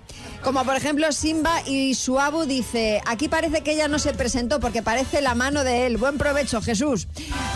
Como 0.43 0.65
por 0.65 0.75
ejemplo 0.75 1.11
Simba 1.11 1.61
y 1.67 1.93
Suabu 1.93 2.45
dice, 2.45 2.99
aquí 3.05 3.27
parece 3.29 3.61
que 3.61 3.73
ella 3.73 3.87
no 3.87 3.99
se 3.99 4.11
presentó 4.13 4.59
porque 4.59 4.81
parece 4.81 5.21
la 5.21 5.35
mano 5.35 5.63
de 5.63 5.85
él. 5.85 5.97
Buen 5.97 6.17
provecho, 6.17 6.61
Jesús. 6.61 7.07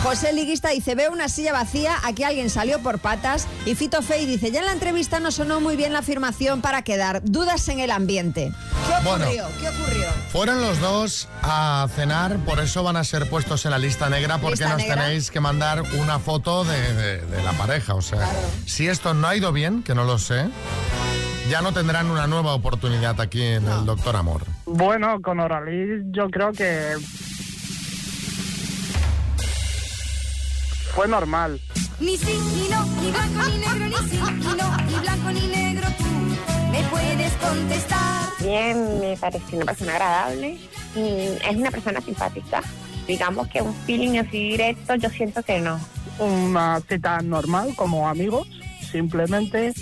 José 0.04 0.32
Liguista 0.32 0.68
dice, 0.70 0.94
veo 0.94 1.10
una 1.10 1.28
silla 1.28 1.52
vacía, 1.52 1.96
aquí 2.04 2.22
alguien 2.22 2.48
salió 2.48 2.78
por 2.80 3.00
patas. 3.00 3.48
Y 3.66 3.74
Fito 3.74 4.02
Fey 4.02 4.24
dice, 4.24 4.52
ya 4.52 4.60
en 4.60 4.66
la 4.66 4.72
entrevista 4.72 5.18
no 5.18 5.32
sonó 5.32 5.60
muy 5.60 5.74
bien 5.76 5.92
la 5.92 5.98
afirmación 5.98 6.60
para 6.62 6.82
quedar. 6.82 7.22
Dudas 7.24 7.68
en 7.68 7.80
el 7.80 7.90
ambiente. 7.90 8.52
¿Qué 8.86 9.04
Bueno. 9.04 9.24
ocurrió? 9.24 9.46
¿Qué 9.60 9.68
ocurrió? 9.68 10.06
Fueron 10.30 10.62
los 10.62 10.78
dos 10.80 11.28
a 11.42 11.88
cenar, 11.96 12.38
por 12.44 12.60
eso 12.60 12.84
van 12.84 12.96
a 12.96 13.02
ser 13.04 13.28
puestos 13.28 13.64
en 13.64 13.72
la 13.72 13.78
lista 13.78 14.08
negra, 14.08 14.38
porque 14.38 14.56
Lista 14.60 14.68
nos 14.68 14.78
negra. 14.78 15.02
tenéis 15.06 15.30
que 15.32 15.40
mandar 15.40 15.82
una 15.98 16.20
foto 16.20 16.62
de, 16.64 16.94
de- 16.94 17.20
de 17.26 17.42
la 17.42 17.52
pareja. 17.54 17.94
O 17.94 18.02
sea, 18.02 18.28
si 18.64 18.86
esto 18.86 19.12
no 19.12 19.26
ha 19.26 19.34
ido 19.34 19.50
bien, 19.52 19.82
que 19.82 19.94
no 19.94 20.04
lo 20.04 20.18
sé, 20.18 20.46
ya 21.50 21.62
no 21.62 21.72
tendrán 21.72 22.10
una 22.10 22.26
nueva 22.26 22.54
oportunidad 22.54 23.20
aquí 23.20 23.42
en 23.42 23.66
el 23.68 23.84
Doctor 23.84 24.16
Amor. 24.16 24.42
Bueno, 24.66 25.20
con 25.22 25.40
Oralí 25.40 26.02
yo 26.10 26.28
creo 26.28 26.52
que 26.52 26.94
fue 30.94 31.06
normal. 31.08 31.60
Ni 32.00 32.16
sí, 32.16 32.38
ni 32.54 32.68
no, 32.68 32.84
ni 33.00 33.10
blanco, 33.10 33.48
ni 33.48 33.58
negro, 33.58 33.86
ni 33.86 34.08
sí, 34.08 34.20
ni 34.20 34.56
no, 34.56 34.76
ni 34.76 34.94
blanco, 34.98 35.30
ni 35.30 35.46
negro. 35.46 35.88
Tú 35.98 36.04
me 36.70 36.82
puedes 36.90 37.32
contestar. 37.34 38.28
Bien, 38.40 39.00
me 39.00 39.16
pareció 39.16 39.56
una 39.56 39.66
persona 39.66 39.92
agradable. 39.92 40.58
y 40.94 41.38
es 41.48 41.56
una 41.56 41.70
persona 41.70 42.00
simpática. 42.00 42.62
Digamos 43.06 43.48
que 43.48 43.62
un 43.62 43.74
feeling 43.84 44.18
así 44.18 44.50
directo, 44.50 44.94
yo 44.96 45.08
siento 45.10 45.42
que 45.42 45.60
no. 45.60 45.78
Una 46.18 46.80
cita 46.88 47.20
normal 47.20 47.74
como 47.76 48.08
amigos, 48.08 48.48
simplemente 48.90 49.74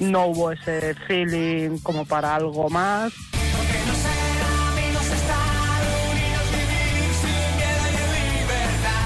no 0.00 0.26
hubo 0.26 0.52
ese 0.52 0.94
feeling 1.06 1.78
como 1.78 2.04
para 2.04 2.34
algo 2.34 2.68
más. 2.68 3.12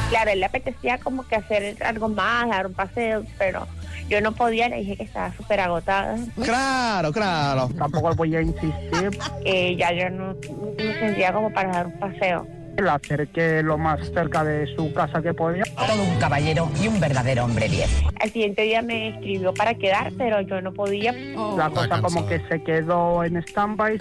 Claro, 0.08 0.30
él 0.30 0.40
le 0.40 0.46
apetecía 0.46 0.98
como 0.98 1.26
que 1.26 1.34
hacer 1.34 1.82
algo 1.82 2.08
más, 2.08 2.48
dar 2.48 2.68
un 2.68 2.74
paseo, 2.74 3.24
pero 3.36 3.66
yo 4.08 4.20
no 4.20 4.32
podía, 4.32 4.68
le 4.68 4.76
dije 4.76 4.96
que 4.96 5.02
estaba 5.02 5.32
súper 5.34 5.60
agotada. 5.60 6.16
Claro, 6.42 7.12
claro. 7.12 7.68
Tampoco 7.76 8.14
voy 8.14 8.36
a 8.36 8.40
insistir. 8.40 8.70
Eh, 9.46 9.76
ya 9.76 9.92
yo 9.92 10.08
no 10.08 10.34
me 10.78 10.98
sentía 10.98 11.32
como 11.32 11.52
para 11.52 11.70
dar 11.70 11.86
un 11.86 11.98
paseo. 11.98 12.46
La 12.78 12.94
acerqué 12.94 13.62
lo 13.62 13.78
más 13.78 14.00
cerca 14.12 14.42
de 14.44 14.66
su 14.74 14.92
casa 14.92 15.22
que 15.22 15.32
podía. 15.32 15.64
Todo 15.76 16.02
un 16.02 16.18
caballero 16.18 16.68
y 16.82 16.88
un 16.88 16.98
verdadero 16.98 17.44
hombre 17.44 17.68
10. 17.68 18.02
Al 18.20 18.30
siguiente 18.30 18.62
día 18.62 18.82
me 18.82 19.08
escribió 19.10 19.54
para 19.54 19.74
quedar, 19.74 20.12
pero 20.18 20.40
yo 20.40 20.60
no 20.60 20.72
podía. 20.72 21.12
La 21.56 21.70
cosa 21.70 22.00
como 22.00 22.26
que 22.26 22.40
se 22.48 22.62
quedó 22.62 23.22
en 23.24 23.36
stand-by. 23.36 23.98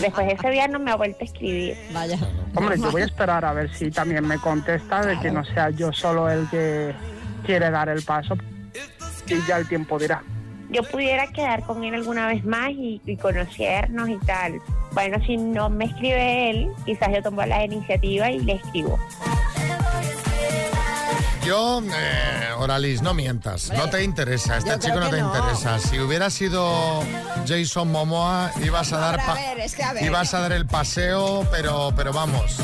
Después 0.00 0.26
de 0.26 0.32
ese 0.32 0.50
día 0.50 0.66
no 0.66 0.78
me 0.78 0.90
ha 0.90 0.96
vuelto 0.96 1.18
a 1.20 1.24
escribir. 1.24 1.76
Vaya. 1.92 2.18
Hombre, 2.54 2.78
yo 2.78 2.90
voy 2.90 3.02
a 3.02 3.04
esperar 3.04 3.44
a 3.44 3.52
ver 3.52 3.72
si 3.74 3.90
también 3.90 4.26
me 4.26 4.38
contesta 4.38 5.04
de 5.04 5.18
que 5.20 5.30
no 5.30 5.44
sea 5.44 5.70
yo 5.70 5.92
solo 5.92 6.30
el 6.30 6.48
que 6.48 6.94
quiere 7.44 7.70
dar 7.70 7.88
el 7.88 8.02
paso. 8.02 8.36
Y 9.26 9.46
ya 9.46 9.58
el 9.58 9.68
tiempo 9.68 9.98
dirá. 9.98 10.22
Yo 10.70 10.82
pudiera 10.84 11.26
quedar 11.28 11.62
con 11.64 11.82
él 11.84 11.94
alguna 11.94 12.26
vez 12.28 12.44
más 12.44 12.70
y, 12.70 13.00
y 13.04 13.16
conocernos 13.16 14.08
y 14.08 14.16
tal. 14.18 14.60
Bueno, 14.92 15.18
si 15.26 15.36
no 15.36 15.68
me 15.68 15.86
escribe 15.86 16.50
él, 16.50 16.68
quizás 16.84 17.08
yo 17.12 17.22
tomo 17.22 17.44
la 17.44 17.64
iniciativa 17.64 18.30
y 18.30 18.38
le 18.40 18.54
escribo. 18.54 18.98
Yo, 21.44 21.82
eh, 21.82 22.52
Oralis, 22.58 23.02
no 23.02 23.14
mientas, 23.14 23.72
no 23.72 23.88
te 23.88 24.04
interesa, 24.04 24.58
este 24.58 24.70
yo 24.70 24.78
chico 24.78 25.00
no 25.00 25.08
te 25.10 25.20
no. 25.20 25.34
interesa. 25.34 25.78
Si 25.80 25.98
hubiera 25.98 26.28
sido 26.30 27.02
Jason 27.48 27.90
Momoa, 27.90 28.52
ibas 28.62 28.92
a 28.92 28.98
dar, 28.98 29.18
a 29.20 29.26
pa- 29.26 29.34
ver, 29.34 29.58
es 29.58 29.74
que 29.74 29.82
a 29.82 29.92
ver. 29.94 30.04
ibas 30.04 30.32
a 30.34 30.40
dar 30.40 30.52
el 30.52 30.66
paseo, 30.66 31.46
pero, 31.50 31.92
pero 31.96 32.12
vamos. 32.12 32.56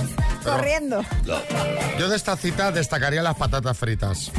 Pero 0.45 0.57
Corriendo. 0.59 1.03
yo 1.99 2.09
de 2.09 2.15
esta 2.17 2.37
cita 2.37 2.71
destacaría 2.71 3.23
las 3.23 3.35
patatas 3.35 3.77
fritas. 3.77 4.31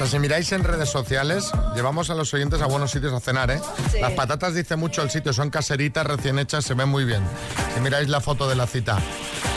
O 0.00 0.04
sea, 0.04 0.12
si 0.12 0.18
miráis 0.18 0.50
en 0.52 0.64
redes 0.64 0.88
sociales, 0.88 1.52
llevamos 1.74 2.08
a 2.08 2.14
los 2.14 2.32
oyentes 2.32 2.62
a 2.62 2.66
buenos 2.66 2.90
sitios 2.90 3.12
a 3.12 3.20
cenar, 3.20 3.50
¿eh? 3.50 3.60
Sí. 3.92 4.00
Las 4.00 4.12
patatas 4.12 4.54
dice 4.54 4.74
mucho 4.76 5.02
el 5.02 5.10
sitio, 5.10 5.34
son 5.34 5.50
caseritas 5.50 6.06
recién 6.06 6.38
hechas, 6.38 6.64
se 6.64 6.72
ven 6.72 6.88
muy 6.88 7.04
bien. 7.04 7.22
Si 7.74 7.80
miráis 7.82 8.08
la 8.08 8.22
foto 8.22 8.48
de 8.48 8.54
la 8.56 8.66
cita. 8.66 8.98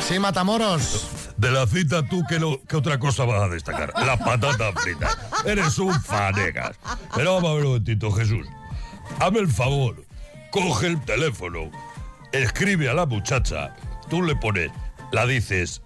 Sí, 0.06 0.20
Matamoros. 0.20 1.08
De 1.38 1.50
la 1.50 1.66
cita, 1.66 2.06
¿tú 2.10 2.24
qué, 2.28 2.40
lo- 2.40 2.62
qué 2.68 2.76
otra 2.76 3.00
cosa 3.00 3.24
vas 3.24 3.42
a 3.44 3.48
destacar? 3.48 3.94
Las 4.06 4.20
patatas 4.20 4.74
fritas. 4.84 5.18
Eres 5.46 5.80
un 5.80 5.94
fanegas. 6.02 6.76
Pero 7.16 7.36
vamos 7.36 7.50
a 7.50 7.54
ver 7.54 7.64
un 7.64 7.70
momentito, 7.70 8.12
Jesús. 8.12 8.46
Hazme 9.22 9.40
el 9.40 9.48
favor. 9.50 10.04
Coge 10.52 10.88
el 10.88 11.02
teléfono. 11.06 11.72
Escribe 12.34 12.90
a 12.90 12.94
la 12.94 13.06
muchacha. 13.06 13.74
Tú 14.10 14.22
le 14.22 14.36
pones, 14.36 14.72
la 15.14 15.26
dices, 15.26 15.82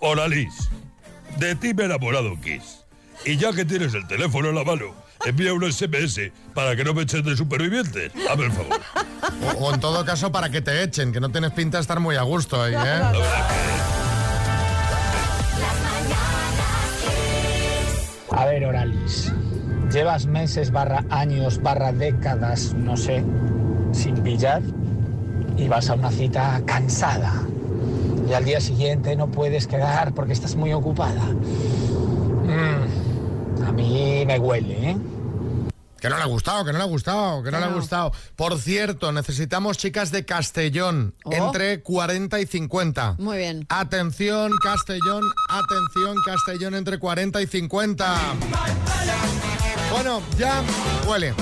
Oralis, 0.00 0.68
de 1.38 1.54
ti 1.54 1.72
me 1.74 1.84
he 1.84 1.86
enamorado 1.86 2.38
Kiss. 2.40 2.83
Y 3.24 3.36
ya 3.36 3.52
que 3.52 3.64
tienes 3.64 3.94
el 3.94 4.06
teléfono 4.06 4.50
en 4.50 4.54
la 4.54 4.64
mano, 4.64 4.94
envía 5.24 5.54
un 5.54 5.70
SMS 5.70 6.30
para 6.52 6.76
que 6.76 6.84
no 6.84 6.92
me 6.92 7.02
eches 7.02 7.24
de 7.24 7.36
supervivientes. 7.36 8.12
Hazme 8.30 8.46
el 8.46 8.52
favor. 8.52 8.80
O, 9.56 9.64
o 9.64 9.74
en 9.74 9.80
todo 9.80 10.04
caso, 10.04 10.30
para 10.30 10.50
que 10.50 10.60
te 10.60 10.82
echen, 10.82 11.12
que 11.12 11.20
no 11.20 11.30
tienes 11.30 11.52
pinta 11.52 11.78
de 11.78 11.82
estar 11.82 12.00
muy 12.00 12.16
a 12.16 12.22
gusto 12.22 12.62
ahí, 12.62 12.74
¿eh? 12.74 13.02
A 18.30 18.44
ver, 18.46 18.64
Oralis. 18.66 19.32
Llevas 19.92 20.26
meses, 20.26 20.70
barra 20.72 21.04
años, 21.08 21.62
barra 21.62 21.92
décadas, 21.92 22.74
no 22.74 22.96
sé, 22.96 23.24
sin 23.92 24.16
pillar 24.16 24.60
y 25.56 25.68
vas 25.68 25.88
a 25.88 25.94
una 25.94 26.10
cita 26.10 26.60
cansada. 26.66 27.32
Y 28.28 28.32
al 28.32 28.44
día 28.44 28.60
siguiente 28.60 29.14
no 29.16 29.28
puedes 29.28 29.66
quedar 29.66 30.12
porque 30.12 30.32
estás 30.32 30.56
muy 30.56 30.72
ocupada. 30.72 31.22
Mí 33.74 34.24
me 34.26 34.38
huele, 34.38 34.90
¿eh? 34.90 34.96
Que 36.00 36.10
no 36.10 36.16
le 36.18 36.22
ha 36.22 36.26
gustado, 36.26 36.64
que 36.66 36.72
no 36.72 36.78
le 36.78 36.84
ha 36.84 36.86
gustado, 36.86 37.42
que 37.42 37.50
no 37.50 37.58
le 37.58 37.64
ha 37.64 37.68
gustado. 37.68 38.12
Por 38.36 38.58
cierto, 38.58 39.10
necesitamos 39.10 39.78
chicas 39.78 40.10
de 40.10 40.26
Castellón, 40.26 41.14
Oh. 41.24 41.32
entre 41.32 41.80
40 41.82 42.40
y 42.40 42.46
50. 42.46 43.16
Muy 43.18 43.38
bien. 43.38 43.64
Atención, 43.70 44.52
Castellón, 44.62 45.22
atención, 45.48 46.16
Castellón, 46.26 46.74
entre 46.74 46.98
40 46.98 47.40
y 47.40 47.46
50. 47.46 48.16
Bueno, 49.90 50.20
ya 50.38 50.62
huele. 51.06 51.32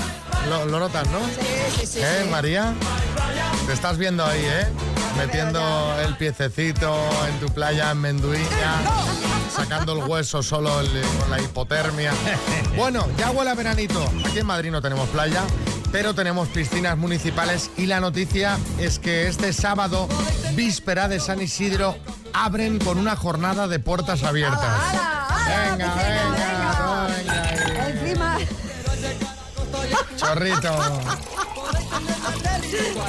Lo, 0.49 0.65
lo 0.65 0.79
notas, 0.79 1.09
¿no? 1.09 1.19
Sí, 1.25 1.79
sí, 1.81 1.85
sí. 1.85 1.99
¿Eh, 2.01 2.21
sí. 2.23 2.29
María? 2.29 2.73
Te 3.67 3.73
estás 3.73 3.97
viendo 3.97 4.25
ahí, 4.25 4.41
¿eh? 4.45 4.67
Metiendo 5.17 5.61
el 6.05 6.15
piececito 6.17 6.95
en 7.29 7.39
tu 7.45 7.53
playa 7.53 7.91
en 7.91 7.99
Menduilla, 7.99 8.79
sacando 9.55 9.93
el 9.93 10.09
hueso 10.09 10.41
solo 10.43 10.79
el- 10.81 11.01
con 11.19 11.29
la 11.31 11.41
hipotermia. 11.41 12.11
Bueno, 12.75 13.07
ya 13.17 13.29
huele 13.29 13.51
a 13.51 13.53
veranito. 13.53 14.03
Aquí 14.25 14.39
en 14.39 14.47
Madrid 14.47 14.71
no 14.71 14.81
tenemos 14.81 15.07
playa, 15.09 15.43
pero 15.91 16.15
tenemos 16.15 16.47
piscinas 16.47 16.97
municipales 16.97 17.69
y 17.77 17.85
la 17.85 17.99
noticia 17.99 18.57
es 18.79 18.97
que 18.97 19.27
este 19.27 19.53
sábado, 19.53 20.07
víspera 20.55 21.07
de 21.07 21.19
San 21.19 21.39
Isidro, 21.39 21.95
abren 22.33 22.79
con 22.79 22.97
una 22.97 23.15
jornada 23.15 23.67
de 23.67 23.77
puertas 23.79 24.23
abiertas. 24.23 24.81
Venga, 25.69 25.93
venga, 25.95 27.07
venga. 27.15 27.89
Encima, 27.89 28.37
Chorrito. 30.17 30.75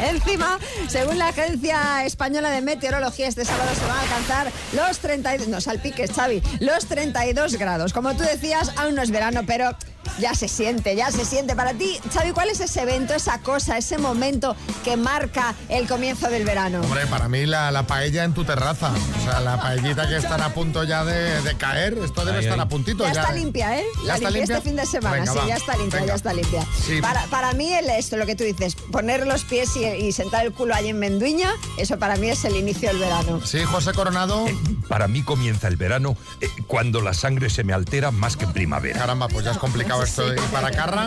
encima, 0.02 0.58
según 0.88 1.18
la 1.18 1.28
Agencia 1.28 2.04
Española 2.04 2.50
de 2.50 2.60
Meteorología, 2.60 3.28
este 3.28 3.44
sábado 3.44 3.70
se 3.74 3.86
van 3.86 3.98
a 3.98 4.02
alcanzar 4.02 4.52
los 4.72 4.98
32, 4.98 5.48
no 5.48 5.60
salpiques, 5.60 6.12
Xavi, 6.12 6.42
los 6.60 6.86
32 6.86 7.56
grados. 7.56 7.92
Como 7.92 8.14
tú 8.14 8.24
decías, 8.24 8.72
aún 8.76 8.94
no 8.94 9.02
es 9.02 9.10
verano, 9.10 9.42
pero 9.46 9.76
Ya 10.18 10.34
se 10.34 10.48
siente, 10.48 10.94
ya 10.94 11.10
se 11.10 11.24
siente. 11.24 11.56
Para 11.56 11.74
ti, 11.74 11.98
Xavi, 12.12 12.32
¿cuál 12.32 12.48
es 12.48 12.60
ese 12.60 12.82
evento, 12.82 13.14
esa 13.14 13.40
cosa, 13.40 13.76
ese 13.78 13.98
momento 13.98 14.54
que 14.84 14.96
marca 14.96 15.54
el 15.68 15.88
comienzo 15.88 16.28
del 16.30 16.44
verano? 16.44 16.80
Hombre, 16.82 17.06
para 17.08 17.28
mí 17.28 17.46
la, 17.46 17.70
la 17.72 17.86
paella 17.86 18.24
en 18.24 18.32
tu 18.32 18.44
terraza. 18.44 18.92
O 18.92 19.24
sea, 19.24 19.40
la 19.40 19.60
paellita 19.60 20.08
que 20.08 20.16
están 20.16 20.40
a 20.40 20.50
punto 20.54 20.84
ya 20.84 21.04
de, 21.04 21.42
de 21.42 21.54
caer. 21.56 21.98
Esto 22.04 22.24
debe 22.24 22.38
Ahí, 22.38 22.44
estar 22.44 22.58
ahí. 22.58 22.64
a 22.64 22.68
puntito. 22.68 23.04
Ya 23.04 23.10
está 23.10 23.32
limpia, 23.32 23.78
¿eh? 23.80 23.84
¿Ya 24.02 24.06
La 24.08 24.14
está 24.16 24.30
limpia? 24.30 24.56
este 24.56 24.68
fin 24.68 24.76
de 24.76 24.86
semana, 24.86 25.16
Venga, 25.16 25.32
sí, 25.32 25.38
va. 25.38 25.46
ya 25.48 25.56
está 25.56 25.76
limpia, 25.76 26.00
Venga. 26.00 26.12
ya 26.12 26.16
está 26.16 26.32
limpia. 26.32 26.66
Sí. 26.86 27.00
Para, 27.00 27.24
para 27.26 27.52
mí, 27.54 27.72
el, 27.72 27.90
esto, 27.90 28.16
lo 28.16 28.26
que 28.26 28.36
tú 28.36 28.44
dices, 28.44 28.76
poner 28.76 29.26
los 29.26 29.44
pies 29.44 29.74
y, 29.76 29.84
y 29.84 30.12
sentar 30.12 30.44
el 30.46 30.52
culo 30.52 30.74
ahí 30.74 30.88
en 30.90 30.98
Menduña, 30.98 31.50
eso 31.76 31.98
para 31.98 32.16
mí 32.16 32.28
es 32.28 32.44
el 32.44 32.54
inicio 32.56 32.88
del 32.90 32.98
verano. 32.98 33.40
Sí, 33.44 33.64
José 33.64 33.92
Coronado. 33.92 34.44
Para 34.88 35.08
mí 35.08 35.22
comienza 35.22 35.66
el 35.66 35.76
verano 35.76 36.16
eh, 36.40 36.48
cuando 36.66 37.00
la 37.00 37.14
sangre 37.14 37.48
se 37.50 37.64
me 37.64 37.72
altera 37.72 38.10
más 38.10 38.36
que 38.36 38.44
en 38.44 38.52
primavera. 38.52 38.98
Caramba, 39.00 39.28
pues 39.28 39.44
ya 39.44 39.52
es 39.52 39.58
complicado 39.58 40.03
esto. 40.04 40.32
¿Y 40.34 40.38
para 40.52 40.70
Carra? 40.70 41.06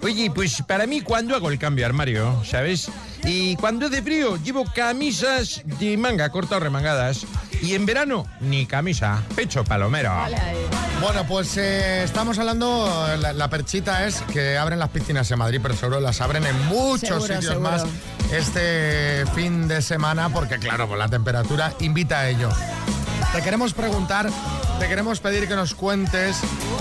Oye, 0.00 0.30
pues 0.30 0.62
para 0.62 0.86
mí 0.86 1.00
cuando 1.00 1.34
hago 1.34 1.50
el 1.50 1.58
cambio 1.58 1.82
de 1.82 1.86
armario, 1.86 2.42
¿sabes? 2.44 2.88
Y 3.24 3.56
cuando 3.56 3.86
es 3.86 3.90
de 3.90 4.00
frío, 4.00 4.36
llevo 4.36 4.64
camisas 4.72 5.62
de 5.64 5.96
manga 5.96 6.30
corta 6.30 6.56
o 6.56 6.60
remangadas. 6.60 7.26
Y 7.60 7.74
en 7.74 7.84
verano, 7.84 8.24
ni 8.40 8.64
camisa, 8.66 9.20
pecho 9.34 9.64
palomero. 9.64 10.12
Bueno, 11.02 11.26
pues 11.26 11.56
eh, 11.56 12.04
estamos 12.04 12.38
hablando, 12.38 13.08
la, 13.20 13.32
la 13.32 13.50
perchita 13.50 14.06
es 14.06 14.22
que 14.32 14.56
abren 14.56 14.78
las 14.78 14.90
piscinas 14.90 15.28
en 15.32 15.38
Madrid, 15.40 15.58
pero 15.60 15.74
seguro 15.74 15.98
las 15.98 16.20
abren 16.20 16.46
en 16.46 16.66
muchos 16.66 17.00
Seguro, 17.00 17.22
sitios 17.26 17.44
seguro. 17.54 17.60
más 17.70 17.84
este 18.32 19.24
fin 19.34 19.66
de 19.66 19.82
semana, 19.82 20.28
porque 20.28 20.58
claro, 20.58 20.86
pues 20.86 20.98
la 20.98 21.08
temperatura 21.08 21.72
invita 21.80 22.20
a 22.20 22.28
ello. 22.28 22.50
Te 23.34 23.42
queremos 23.42 23.74
preguntar, 23.74 24.30
te 24.78 24.86
queremos 24.88 25.18
pedir 25.20 25.48
que 25.48 25.56
nos 25.56 25.74
cuentes 25.74 26.36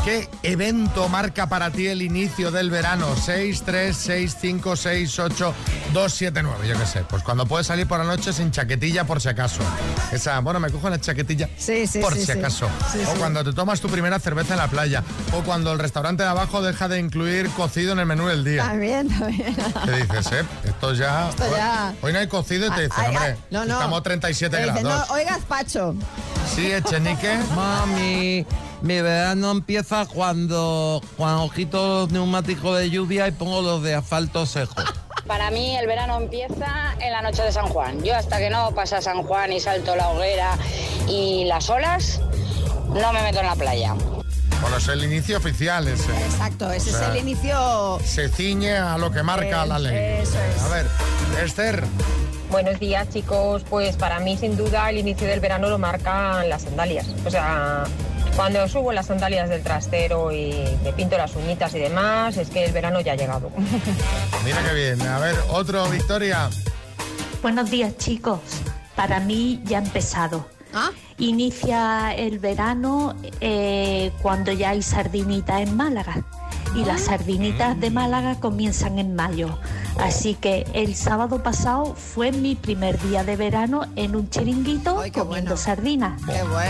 qué 0.06 0.30
evento 0.44 1.10
marca 1.10 1.48
para 1.50 1.72
ti 1.72 1.88
el 1.88 2.02
inicio 2.02 2.52
del 2.52 2.70
verano. 2.70 3.08
6, 3.20 3.64
3, 3.66 3.98
6, 3.98 4.38
5, 4.40 4.76
6, 4.76 5.20
8, 5.20 5.54
2, 5.94 6.14
7, 6.14 6.44
9, 6.44 6.68
yo 6.68 6.78
qué 6.80 6.86
sé. 6.86 7.04
Pues 7.10 7.24
cuando 7.24 7.46
puedes 7.48 7.66
salir 7.68 7.88
por 7.88 7.98
la 7.98 8.06
noche 8.06 8.32
sin 8.34 8.52
chaquetilla 8.52 9.04
por 9.06 9.20
si 9.20 9.30
acaso. 9.30 9.62
Esa, 10.12 10.40
bueno, 10.42 10.60
me 10.60 10.70
cojo 10.70 10.90
la 10.90 11.02
chaquetilla 11.02 11.50
Sí, 11.58 11.88
sí, 11.88 12.00
por 12.00 12.14
sí, 12.14 12.26
si 12.26 12.32
acaso. 12.34 12.68
O 13.08 13.20
cuando 13.20 13.44
te 13.44 13.52
tomas 13.54 13.82
tu 13.82 13.90
primera 13.90 14.20
cerveza 14.20 14.54
en 14.54 14.60
la 14.60 14.68
playa. 14.68 15.04
O 15.34 15.42
cuando 15.42 15.74
el 15.74 15.80
restaurante 15.80 16.24
de 16.24 16.30
abajo 16.30 16.62
deja 16.62 16.88
de 16.88 17.00
incluir 17.00 17.50
cocido 17.50 17.94
en 17.94 18.00
el 18.00 18.06
menú 18.06 18.28
del 18.28 18.44
día. 18.44 18.64
También, 18.64 19.08
también. 19.10 19.56
¿Qué 19.86 19.92
dices, 19.92 20.32
eh? 20.34 20.44
Esto 20.66 20.94
ya... 20.94 21.30
Esto 21.30 21.44
ya- 21.50 21.94
Hoy 22.02 22.14
no 22.14 22.20
hay 22.20 22.28
cocido 22.28 22.68
y 22.68 22.70
te 22.72 22.82
dicen, 22.82 22.94
Ay, 22.98 23.06
ay, 23.10 23.16
hombre, 23.16 23.38
no, 23.50 23.66
no. 23.66 23.74
estamos 23.74 24.04
37 24.04 24.56
Te 24.56 24.64
dicen, 24.64 24.84
grados. 24.84 25.08
no, 25.10 25.16
oiga, 25.16 25.32
gazpacho. 25.32 25.96
Sí, 26.54 26.72
Echenique. 26.72 27.38
Mami, 27.56 28.46
mi 28.82 29.02
verano 29.02 29.52
empieza 29.52 30.06
cuando, 30.06 31.02
cuando 31.16 31.50
quito 31.50 32.02
los 32.02 32.12
neumáticos 32.12 32.80
de 32.80 32.90
lluvia 32.90 33.28
y 33.28 33.32
pongo 33.32 33.62
los 33.62 33.84
de 33.84 33.96
asfalto 33.96 34.46
seco. 34.46 34.76
Para 35.28 35.52
mí 35.52 35.76
el 35.78 35.88
verano 35.88 36.18
empieza 36.18 36.96
en 37.00 37.12
la 37.12 37.22
noche 37.22 37.44
de 37.44 37.52
San 37.52 37.68
Juan. 37.68 38.02
Yo 38.04 38.16
hasta 38.16 38.38
que 38.38 38.50
no 38.50 38.72
pasa 38.72 39.02
San 39.02 39.24
Juan 39.24 39.52
y 39.52 39.60
salto 39.60 39.96
la 39.96 40.10
hoguera 40.10 40.58
y 41.08 41.44
las 41.46 41.70
olas, 41.70 42.22
no 42.88 43.14
me 43.14 43.22
meto 43.22 43.40
en 43.40 43.46
la 43.46 43.56
playa. 43.56 43.94
Bueno, 44.62 44.78
es 44.78 44.88
el 44.88 45.04
inicio 45.04 45.38
oficial 45.38 45.88
ese. 45.88 46.12
Exacto, 46.26 46.72
ese 46.72 46.90
O 46.90 46.94
sea, 46.98 47.10
es 47.10 47.16
el 47.16 47.18
inicio. 47.22 48.00
Se 48.04 48.30
ciñe 48.30 48.78
a 48.78 48.98
lo 48.98 49.12
que 49.12 49.22
marca 49.22 49.66
la 49.66 49.78
ley. 49.78 50.22
Eso 50.22 50.38
es. 50.40 50.62
A 50.64 50.68
ver, 50.70 50.88
Esther. 51.44 51.84
Buenos 52.50 52.80
días, 52.80 53.10
chicos. 53.10 53.64
Pues 53.70 53.98
para 53.98 54.20
mí, 54.20 54.38
sin 54.38 54.56
duda, 54.56 54.90
el 54.90 54.98
inicio 54.98 55.28
del 55.28 55.40
verano 55.40 55.70
lo 55.70 55.78
marcan 55.78 56.48
las 56.48 56.62
sandalias. 56.64 57.08
O 57.26 57.30
sea, 57.30 57.84
cuando 58.36 58.68
subo 58.68 58.94
las 58.94 59.08
sandalias 59.08 59.50
del 59.50 59.64
trastero 59.64 60.32
y 60.32 60.54
me 60.84 60.94
pinto 60.94 61.18
las 61.18 61.36
uñitas 61.36 61.74
y 61.76 61.80
demás, 61.80 62.38
es 62.38 62.50
que 62.50 62.64
el 62.64 62.72
verano 62.72 63.02
ya 63.02 63.14
ha 63.14 63.16
llegado. 63.16 63.52
Mira 64.46 64.64
qué 64.64 64.74
bien. 64.74 65.02
A 65.02 65.20
ver, 65.20 65.36
otro, 65.50 65.88
Victoria. 65.90 66.50
Buenos 67.42 67.70
días, 67.70 67.98
chicos. 67.98 68.40
Para 68.96 69.20
mí 69.20 69.62
ya 69.66 69.80
ha 69.80 69.84
empezado. 69.84 70.48
Inicia 71.18 72.14
el 72.14 72.40
verano 72.40 73.16
eh, 73.42 74.12
cuando 74.22 74.52
ya 74.52 74.70
hay 74.70 74.82
sardinitas 74.82 75.62
en 75.62 75.76
Málaga. 75.76 76.24
Y 76.76 76.86
las 76.86 77.02
sardinitas 77.02 77.80
de 77.80 77.90
Málaga 77.90 78.40
comienzan 78.40 79.00
en 79.00 79.16
mayo. 79.16 79.58
Así 80.00 80.36
que 80.36 80.66
el 80.74 80.96
sábado 80.96 81.42
pasado 81.44 81.96
fue 81.96 82.32
mi 82.32 82.56
primer 82.56 83.00
día 83.02 83.24
de 83.24 83.36
verano 83.36 83.86
en 83.96 84.16
un 84.16 84.30
chiringuito 84.30 85.02
comiendo 85.14 85.58
sardinas. 85.58 86.22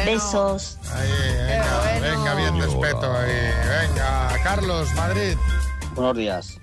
Besos. 0.05 0.77
Ahí, 0.93 1.09
venga, 1.47 1.99
venga, 2.01 2.35
bien 2.35 2.61
respeto. 2.61 3.11
Ahí. 3.11 3.31
Venga, 3.89 4.29
Carlos, 4.43 4.93
Madrid. 4.95 5.35
Buenos 5.95 6.15
días. 6.15 6.57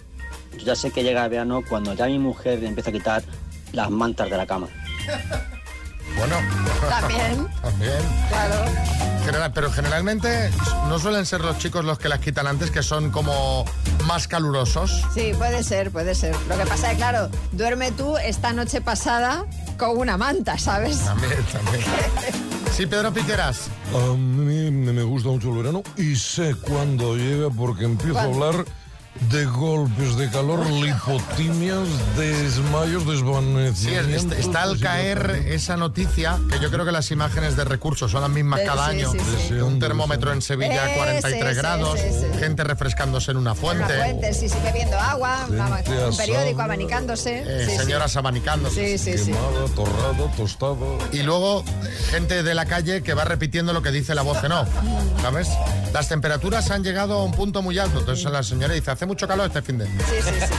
Yo 0.53 0.65
ya 0.67 0.77
sé 0.77 0.91
que 0.91 1.03
llega 1.03 1.25
el 1.25 1.31
verano 1.31 1.61
cuando 1.69 1.93
ya 1.95 2.07
mi 2.07 2.19
mujer 2.19 2.63
empieza 2.65 2.91
a 2.91 2.93
quitar 2.93 3.23
las 3.73 3.91
mantas 3.91 4.31
de 4.31 4.37
la 4.37 4.47
cama. 4.47 4.69
Bueno. 6.17 6.37
También. 6.89 7.49
También. 7.63 7.93
Claro. 8.29 8.55
General- 9.25 9.53
pero 9.53 9.73
generalmente 9.73 10.49
no 10.89 11.01
suelen 11.01 11.27
ser 11.27 11.41
los 11.41 11.59
chicos 11.59 11.85
los 11.85 11.99
que 11.99 12.09
las 12.09 12.21
quitan 12.21 12.47
antes, 12.47 12.71
que 12.71 12.85
son 12.85 13.11
como 13.11 13.65
más 14.07 14.29
calurosos. 14.29 15.05
Sí, 15.15 15.33
puede 15.37 15.63
ser, 15.63 15.91
puede 15.91 16.15
ser. 16.15 16.35
Lo 16.49 16.57
que 16.57 16.67
pasa 16.67 16.87
es 16.87 16.93
que, 16.93 16.97
claro, 16.97 17.29
duerme 17.53 17.93
tú 17.93 18.17
esta 18.17 18.53
noche 18.53 18.81
pasada 18.81 19.47
con 19.79 19.99
una 19.99 20.17
manta, 20.17 20.59
¿sabes? 20.59 20.99
También, 21.01 21.45
también. 21.53 21.85
Sí, 22.75 22.87
Pedro 22.87 23.13
Piqueras. 23.13 23.69
A 23.95 24.17
mí 24.17 24.69
me 24.73 25.03
gusta 25.05 25.29
mucho 25.29 25.51
el 25.51 25.59
verano 25.59 25.85
y 25.97 26.17
sé 26.17 26.57
cuándo 26.57 27.15
llega 27.15 27.49
porque 27.49 27.85
empiezo 27.85 28.19
a 28.19 28.25
hablar 28.25 28.65
de 29.31 29.45
golpes 29.47 30.17
de 30.17 30.29
calor, 30.29 30.67
lipotimias, 30.69 31.79
desmayos, 32.17 33.03
Sí, 33.05 33.09
desvanecimientos. 33.13 34.33
es- 34.33 34.45
está 34.47 34.63
al 34.63 34.79
caer 34.81 35.45
esa 35.49 35.77
noticia, 35.77 36.39
que 36.51 36.59
yo 36.59 36.71
creo 36.71 36.85
que 36.85 36.91
las 36.93 37.11
imágenes 37.11 37.57
de 37.57 37.65
recursos 37.65 38.11
son 38.11 38.23
las 38.23 38.31
mismas 38.31 38.61
Eh, 38.61 38.65
cada 38.67 38.87
sí, 38.91 38.97
año. 38.97 39.13
sí, 39.13 39.19
sí. 39.49 39.55
Un 39.55 39.79
termómetro 39.79 40.33
en 40.33 40.43
Sevilla 40.43 40.83
a 40.83 40.87
Ese, 40.89 40.97
43 40.97 41.51
ese, 41.53 41.61
grados, 41.61 42.01
gente 42.41 42.65
refrescándose 42.65 43.31
en 43.31 43.37
una 43.39 43.53
Una 43.53 43.61
fuente, 43.61 43.97
fuente, 43.97 44.35
sí, 44.35 44.49
sí, 44.49 44.57
bebiendo 44.65 44.99
agua, 44.99 45.47
una- 45.49 45.77
Gente 45.77 45.91
un 45.93 45.97
asada. 46.09 46.17
periódico 46.17 46.63
abanicándose. 46.63 47.45
eh, 47.47 47.65
Sí, 47.67 47.71
sí. 47.71 47.77
señoras 47.79 48.17
abanicándose. 48.17 48.99
Sí, 48.99 49.13
sí, 49.13 49.19
sí. 49.19 49.33
Quemada, 49.33 49.67
torrada, 49.77 50.33
tostada. 50.37 50.77
Y 51.13 51.23
luego 51.23 51.63
eh, 51.85 51.89
gente 52.11 52.43
de 52.43 52.55
la 52.55 52.67
calle 52.67 53.03
que 53.03 53.15
va 53.15 53.25
repitiendo 53.25 53.73
lo 53.73 53.81
que 53.83 53.91
dice 53.93 54.15
la 54.15 54.23
voz 54.23 54.43
en 54.43 54.53
off, 54.53 54.69
¿sabes? 55.23 55.49
Las 55.95 56.09
temperaturas 56.09 56.73
han 56.73 56.83
llegado 56.83 57.15
a 57.21 57.23
un 57.25 57.31
punto 57.31 57.63
muy 57.63 57.79
alto, 57.79 58.01
entonces 58.01 58.29
la 58.29 58.43
señora 58.43 58.75
dice, 58.75 58.91
hace 58.91 59.07
mucho 59.07 59.29
calor 59.29 59.47
este 59.47 59.63
fin 59.63 59.79
de... 59.79 59.87
Sí, 59.87 59.93
sí, 60.25 60.31
sí. 60.41 60.55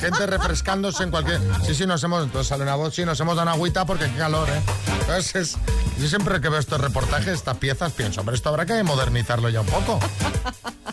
Gente 0.00 0.26
refrescándose 0.26 1.04
en 1.04 1.12
cualquier... 1.12 1.40
Sí, 1.64 1.72
sí, 1.76 1.86
nos 1.86 2.02
hemos... 2.02 2.24
Entonces 2.24 2.48
sale 2.48 2.64
una 2.64 2.74
voz, 2.74 2.92
sí, 2.92 3.04
nos 3.04 3.20
hemos 3.20 3.36
dado 3.36 3.44
una 3.44 3.52
agüita 3.52 3.86
porque 3.86 4.06
qué 4.10 4.16
calor, 4.16 4.48
¿eh? 4.50 4.60
Entonces, 5.02 5.36
es- 5.36 5.56
yo 6.00 6.08
siempre 6.08 6.40
que 6.40 6.48
veo 6.48 6.58
estos 6.58 6.80
reportajes, 6.80 7.28
estas 7.28 7.56
piezas, 7.58 7.92
pienso, 7.92 8.20
hombre, 8.22 8.34
esto 8.34 8.48
habrá 8.48 8.66
que 8.66 8.82
modernizarlo 8.82 9.48
ya 9.48 9.60
un 9.60 9.66
poco. 9.68 10.00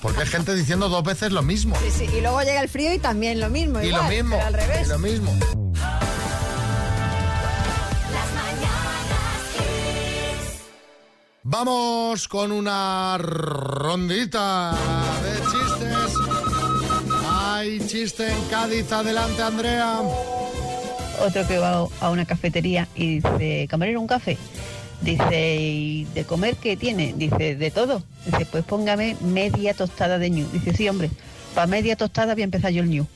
Porque 0.04 0.22
hay 0.22 0.28
gente 0.28 0.54
diciendo 0.54 0.90
dos 0.90 1.04
veces 1.04 1.32
lo 1.32 1.42
mismo. 1.42 1.76
Sí, 1.84 1.90
sí. 1.90 2.04
Y 2.18 2.22
luego 2.22 2.40
llega 2.44 2.62
el 2.62 2.70
frío 2.70 2.94
y 2.94 3.00
también 3.00 3.40
lo 3.40 3.50
mismo. 3.50 3.82
Y 3.82 3.88
igual, 3.88 4.04
lo 4.04 4.10
mismo, 4.10 4.36
pero 4.36 4.46
al 4.48 4.54
revés. 4.54 4.86
y 4.86 4.90
lo 4.92 5.00
mismo. 5.00 5.34
Vamos 11.52 12.28
con 12.28 12.52
una 12.52 13.18
rondita 13.18 14.72
de 15.24 15.32
chistes. 15.50 16.14
Hay 17.28 17.80
chiste 17.88 18.32
en 18.32 18.40
Cádiz. 18.52 18.92
Adelante, 18.92 19.42
Andrea. 19.42 20.00
Otro 21.26 21.48
que 21.48 21.58
va 21.58 21.88
a 22.02 22.10
una 22.12 22.26
cafetería 22.26 22.88
y 22.94 23.16
dice, 23.16 23.68
camarero, 23.68 24.00
un 24.00 24.06
café. 24.06 24.38
Dice, 25.02 25.56
¿y 25.60 26.06
de 26.14 26.24
comer 26.24 26.56
qué 26.56 26.78
tiene? 26.78 27.16
Dice, 27.18 27.56
de 27.56 27.72
todo. 27.72 28.04
Dice, 28.28 28.46
pues 28.46 28.64
póngame 28.64 29.18
media 29.20 29.74
tostada 29.74 30.20
de 30.20 30.30
ñu. 30.30 30.46
Dice, 30.54 30.76
sí, 30.76 30.88
hombre, 30.88 31.10
para 31.56 31.66
media 31.66 31.96
tostada 31.96 32.36
voy 32.36 32.44
a 32.44 32.46
empezar 32.46 32.72
yo 32.72 32.84
el 32.84 32.92
ñu. 32.92 33.08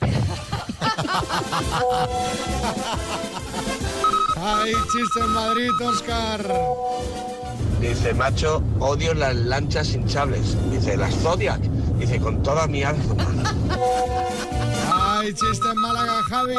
Hay 4.36 4.72
chiste 4.72 5.20
en 5.20 5.30
Madrid, 5.30 5.70
Oscar. 5.80 6.44
Dice, 7.88 8.14
macho, 8.14 8.62
odio 8.80 9.12
las 9.12 9.36
lanchas 9.36 9.92
hinchables. 9.92 10.56
Dice, 10.70 10.96
las 10.96 11.14
Zodiac. 11.16 11.60
Dice, 11.98 12.18
con 12.18 12.42
toda 12.42 12.66
mi 12.66 12.82
alma. 12.82 13.14
Hay 14.90 15.34
chiste 15.34 15.68
en 15.70 15.80
Málaga, 15.80 16.22
Javi. 16.30 16.54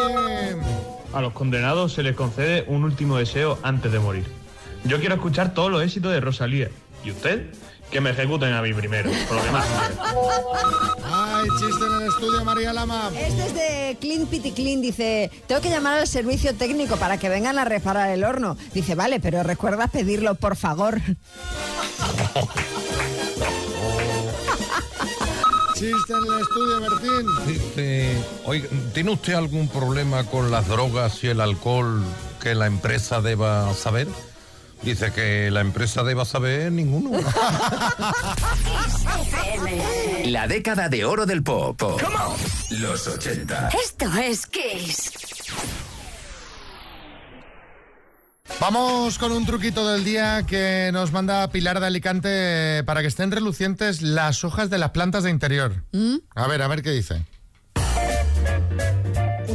A 1.13 1.21
los 1.21 1.33
condenados 1.33 1.93
se 1.93 2.03
les 2.03 2.15
concede 2.15 2.63
un 2.67 2.83
último 2.83 3.17
deseo 3.17 3.57
antes 3.63 3.91
de 3.91 3.97
morir. 3.97 4.25
Yo 4.83 4.99
quiero 4.99 5.15
escuchar 5.15 5.55
todos 5.55 5.71
los 5.71 5.81
éxitos 5.81 6.11
de 6.11 6.19
Rosalía. 6.21 6.69
¿Y 7.03 7.09
usted? 7.09 7.51
Que 7.95 8.01
me 8.01 8.09
ejecuten 8.09 8.51
a 8.51 8.61
mí 8.61 8.73
primero, 8.73 9.09
por 9.25 9.37
lo 9.37 9.43
demás. 9.45 9.65
Hay 11.05 11.45
chiste 11.57 11.85
en 11.85 12.01
el 12.01 12.09
estudio, 12.09 12.43
María 12.43 12.73
Lama. 12.73 13.09
Este 13.17 13.45
es 13.45 13.53
de 13.53 13.97
Clean 14.01 14.25
Pity 14.25 14.51
Clean. 14.51 14.81
Dice, 14.81 15.31
tengo 15.47 15.61
que 15.61 15.69
llamar 15.69 15.99
al 15.99 16.05
servicio 16.05 16.53
técnico 16.53 16.97
para 16.97 17.17
que 17.17 17.29
vengan 17.29 17.57
a 17.57 17.63
reparar 17.63 18.09
el 18.09 18.25
horno. 18.25 18.57
Dice, 18.73 18.95
vale, 18.95 19.21
pero 19.21 19.43
recuerda 19.43 19.87
pedirlo, 19.87 20.35
por 20.35 20.57
favor. 20.57 20.99
Chiste 25.75 26.13
en 26.13 26.33
el 26.33 26.41
estudio, 26.41 26.81
Bertín. 26.81 27.25
Dice, 27.47 28.17
oiga, 28.43 28.67
¿tiene 28.93 29.11
usted 29.11 29.35
algún 29.35 29.69
problema 29.69 30.25
con 30.25 30.51
las 30.51 30.67
drogas 30.67 31.23
y 31.23 31.27
el 31.27 31.39
alcohol 31.39 32.03
que 32.41 32.55
la 32.55 32.65
empresa 32.65 33.21
deba 33.21 33.73
saber? 33.73 34.09
Dice 34.81 35.11
que 35.11 35.49
la 35.51 35.61
empresa 35.61 36.03
deba 36.03 36.25
saber 36.25 36.71
ninguno. 36.71 37.11
La 40.25 40.47
década 40.47 40.89
de 40.89 41.05
oro 41.05 41.25
del 41.25 41.43
pop. 41.43 41.81
Los 42.71 43.07
80. 43.07 43.69
Esto 43.69 44.05
es 44.17 44.45
Kiss. 44.47 45.11
Vamos 48.59 49.17
con 49.17 49.31
un 49.31 49.45
truquito 49.45 49.87
del 49.87 50.03
día 50.03 50.43
que 50.47 50.89
nos 50.93 51.11
manda 51.11 51.49
Pilar 51.49 51.79
de 51.79 51.87
Alicante 51.87 52.83
para 52.85 53.01
que 53.01 53.07
estén 53.07 53.31
relucientes 53.31 54.01
las 54.01 54.43
hojas 54.43 54.69
de 54.69 54.77
las 54.77 54.91
plantas 54.91 55.23
de 55.23 55.31
interior. 55.31 55.83
A 56.35 56.47
ver, 56.47 56.61
a 56.61 56.67
ver 56.67 56.81
qué 56.81 56.91
dice. 56.91 57.25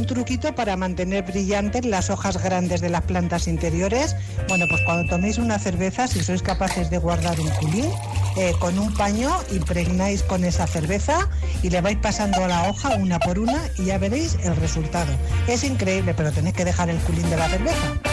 Un 0.01 0.07
truquito 0.07 0.55
para 0.55 0.75
mantener 0.77 1.23
brillantes 1.23 1.85
las 1.85 2.09
hojas 2.09 2.41
grandes 2.41 2.81
de 2.81 2.89
las 2.89 3.03
plantas 3.03 3.47
interiores. 3.47 4.15
Bueno, 4.47 4.65
pues 4.67 4.81
cuando 4.83 5.07
toméis 5.07 5.37
una 5.37 5.59
cerveza, 5.59 6.07
si 6.07 6.23
sois 6.23 6.41
capaces 6.41 6.89
de 6.89 6.97
guardar 6.97 7.39
un 7.39 7.47
culín, 7.49 7.85
eh, 8.35 8.53
con 8.59 8.79
un 8.79 8.91
paño 8.95 9.29
impregnáis 9.51 10.23
con 10.23 10.43
esa 10.43 10.65
cerveza 10.65 11.29
y 11.61 11.69
le 11.69 11.81
vais 11.81 11.99
pasando 11.99 12.47
la 12.47 12.67
hoja 12.67 12.95
una 12.95 13.19
por 13.19 13.37
una 13.37 13.61
y 13.77 13.85
ya 13.85 13.99
veréis 13.99 14.39
el 14.43 14.55
resultado. 14.55 15.13
Es 15.47 15.63
increíble, 15.63 16.15
pero 16.15 16.31
tenéis 16.31 16.55
que 16.55 16.65
dejar 16.65 16.89
el 16.89 16.97
culín 17.01 17.29
de 17.29 17.37
la 17.37 17.47
cerveza. 17.47 18.10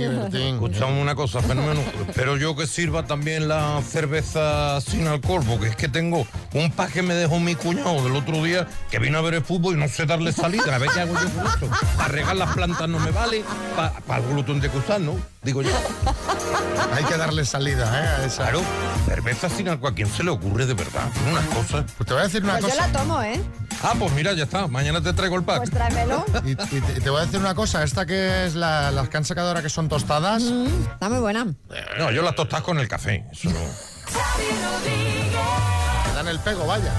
Escuchamos 0.32 1.00
una 1.00 1.14
cosa, 1.14 1.40
fenómeno. 1.40 1.80
Pero 2.14 2.36
yo 2.36 2.56
que 2.56 2.66
sirva 2.66 3.04
también 3.04 3.48
la 3.48 3.80
cerveza 3.82 4.80
sin 4.80 5.06
alcohol, 5.06 5.42
porque 5.46 5.68
es 5.68 5.76
que 5.76 5.88
tengo 5.88 6.26
un 6.54 6.70
pack 6.72 6.92
que 6.92 7.02
me 7.02 7.14
dejó 7.14 7.38
mi 7.40 7.54
cuñado 7.54 8.02
del 8.04 8.16
otro 8.16 8.42
día 8.42 8.66
que 8.90 8.98
vino 8.98 9.18
a 9.18 9.22
ver 9.22 9.34
el 9.34 9.44
fútbol 9.44 9.76
y 9.76 9.78
no 9.78 9.88
sé 9.88 10.06
darle 10.06 10.32
salida. 10.32 10.74
A 10.74 10.78
ver 10.78 10.90
qué 10.92 11.00
hago 11.00 11.14
yo 11.14 11.28
con 11.30 11.46
esto. 11.46 11.68
Para 11.96 12.08
regar 12.08 12.36
las 12.36 12.54
plantas 12.54 12.88
no 12.88 12.98
me 12.98 13.10
vale, 13.10 13.44
para 13.76 13.92
algo 14.08 14.34
lo 14.34 14.44
tendré 14.44 14.70
que 14.70 14.78
usar, 14.78 15.00
¿no? 15.00 15.16
Digo 15.42 15.62
yo. 15.62 15.70
Hay 16.94 17.02
que 17.04 17.16
darle 17.16 17.44
salida, 17.46 17.86
¿eh? 17.98 18.06
A 18.22 18.24
esa. 18.26 18.42
Claro, 18.42 18.60
cerveza 19.06 19.48
sin 19.48 19.68
alcohol. 19.70 19.92
¿A 19.92 19.94
quién 19.94 20.08
se 20.10 20.22
le 20.22 20.30
ocurre 20.30 20.66
de 20.66 20.74
verdad? 20.74 21.08
Tiene 21.14 21.32
unas 21.32 21.46
cosas. 21.46 21.84
Pues 21.96 22.06
te 22.06 22.12
voy 22.12 22.20
a 22.20 22.24
decir 22.26 22.44
una 22.44 22.58
Pues 22.58 22.64
yo 22.64 22.78
cosa. 22.78 22.86
la 22.88 22.98
tomo, 22.98 23.22
¿eh? 23.22 23.40
Ah, 23.82 23.94
pues 23.98 24.12
mira, 24.12 24.34
ya 24.34 24.44
está. 24.44 24.66
Mañana 24.66 25.00
te 25.00 25.12
traigo 25.14 25.36
el 25.36 25.44
pack. 25.44 25.58
Pues 25.58 25.70
tráemelo. 25.70 26.24
Y, 26.44 26.50
y 26.50 26.54
te, 26.56 26.76
y 26.98 27.00
te 27.00 27.08
voy 27.08 27.22
a 27.22 27.24
decir 27.24 27.40
una 27.40 27.54
cosa, 27.54 27.82
esta 27.82 28.04
que 28.04 28.44
es 28.46 28.54
la, 28.54 28.90
las 28.90 29.08
que 29.08 29.16
han 29.16 29.24
sacado 29.24 29.48
ahora 29.48 29.62
que 29.62 29.70
son 29.70 29.88
tostadas. 29.88 30.42
Está 30.42 31.08
muy 31.08 31.20
buena. 31.20 31.46
No, 31.98 32.10
yo 32.10 32.20
las 32.22 32.34
tostas 32.34 32.60
con 32.60 32.78
el 32.78 32.86
café. 32.88 33.24
Eso 33.32 33.48
no. 33.48 33.60
Te 36.04 36.14
dan 36.14 36.28
el 36.28 36.38
pego, 36.40 36.66
vaya. 36.66 36.92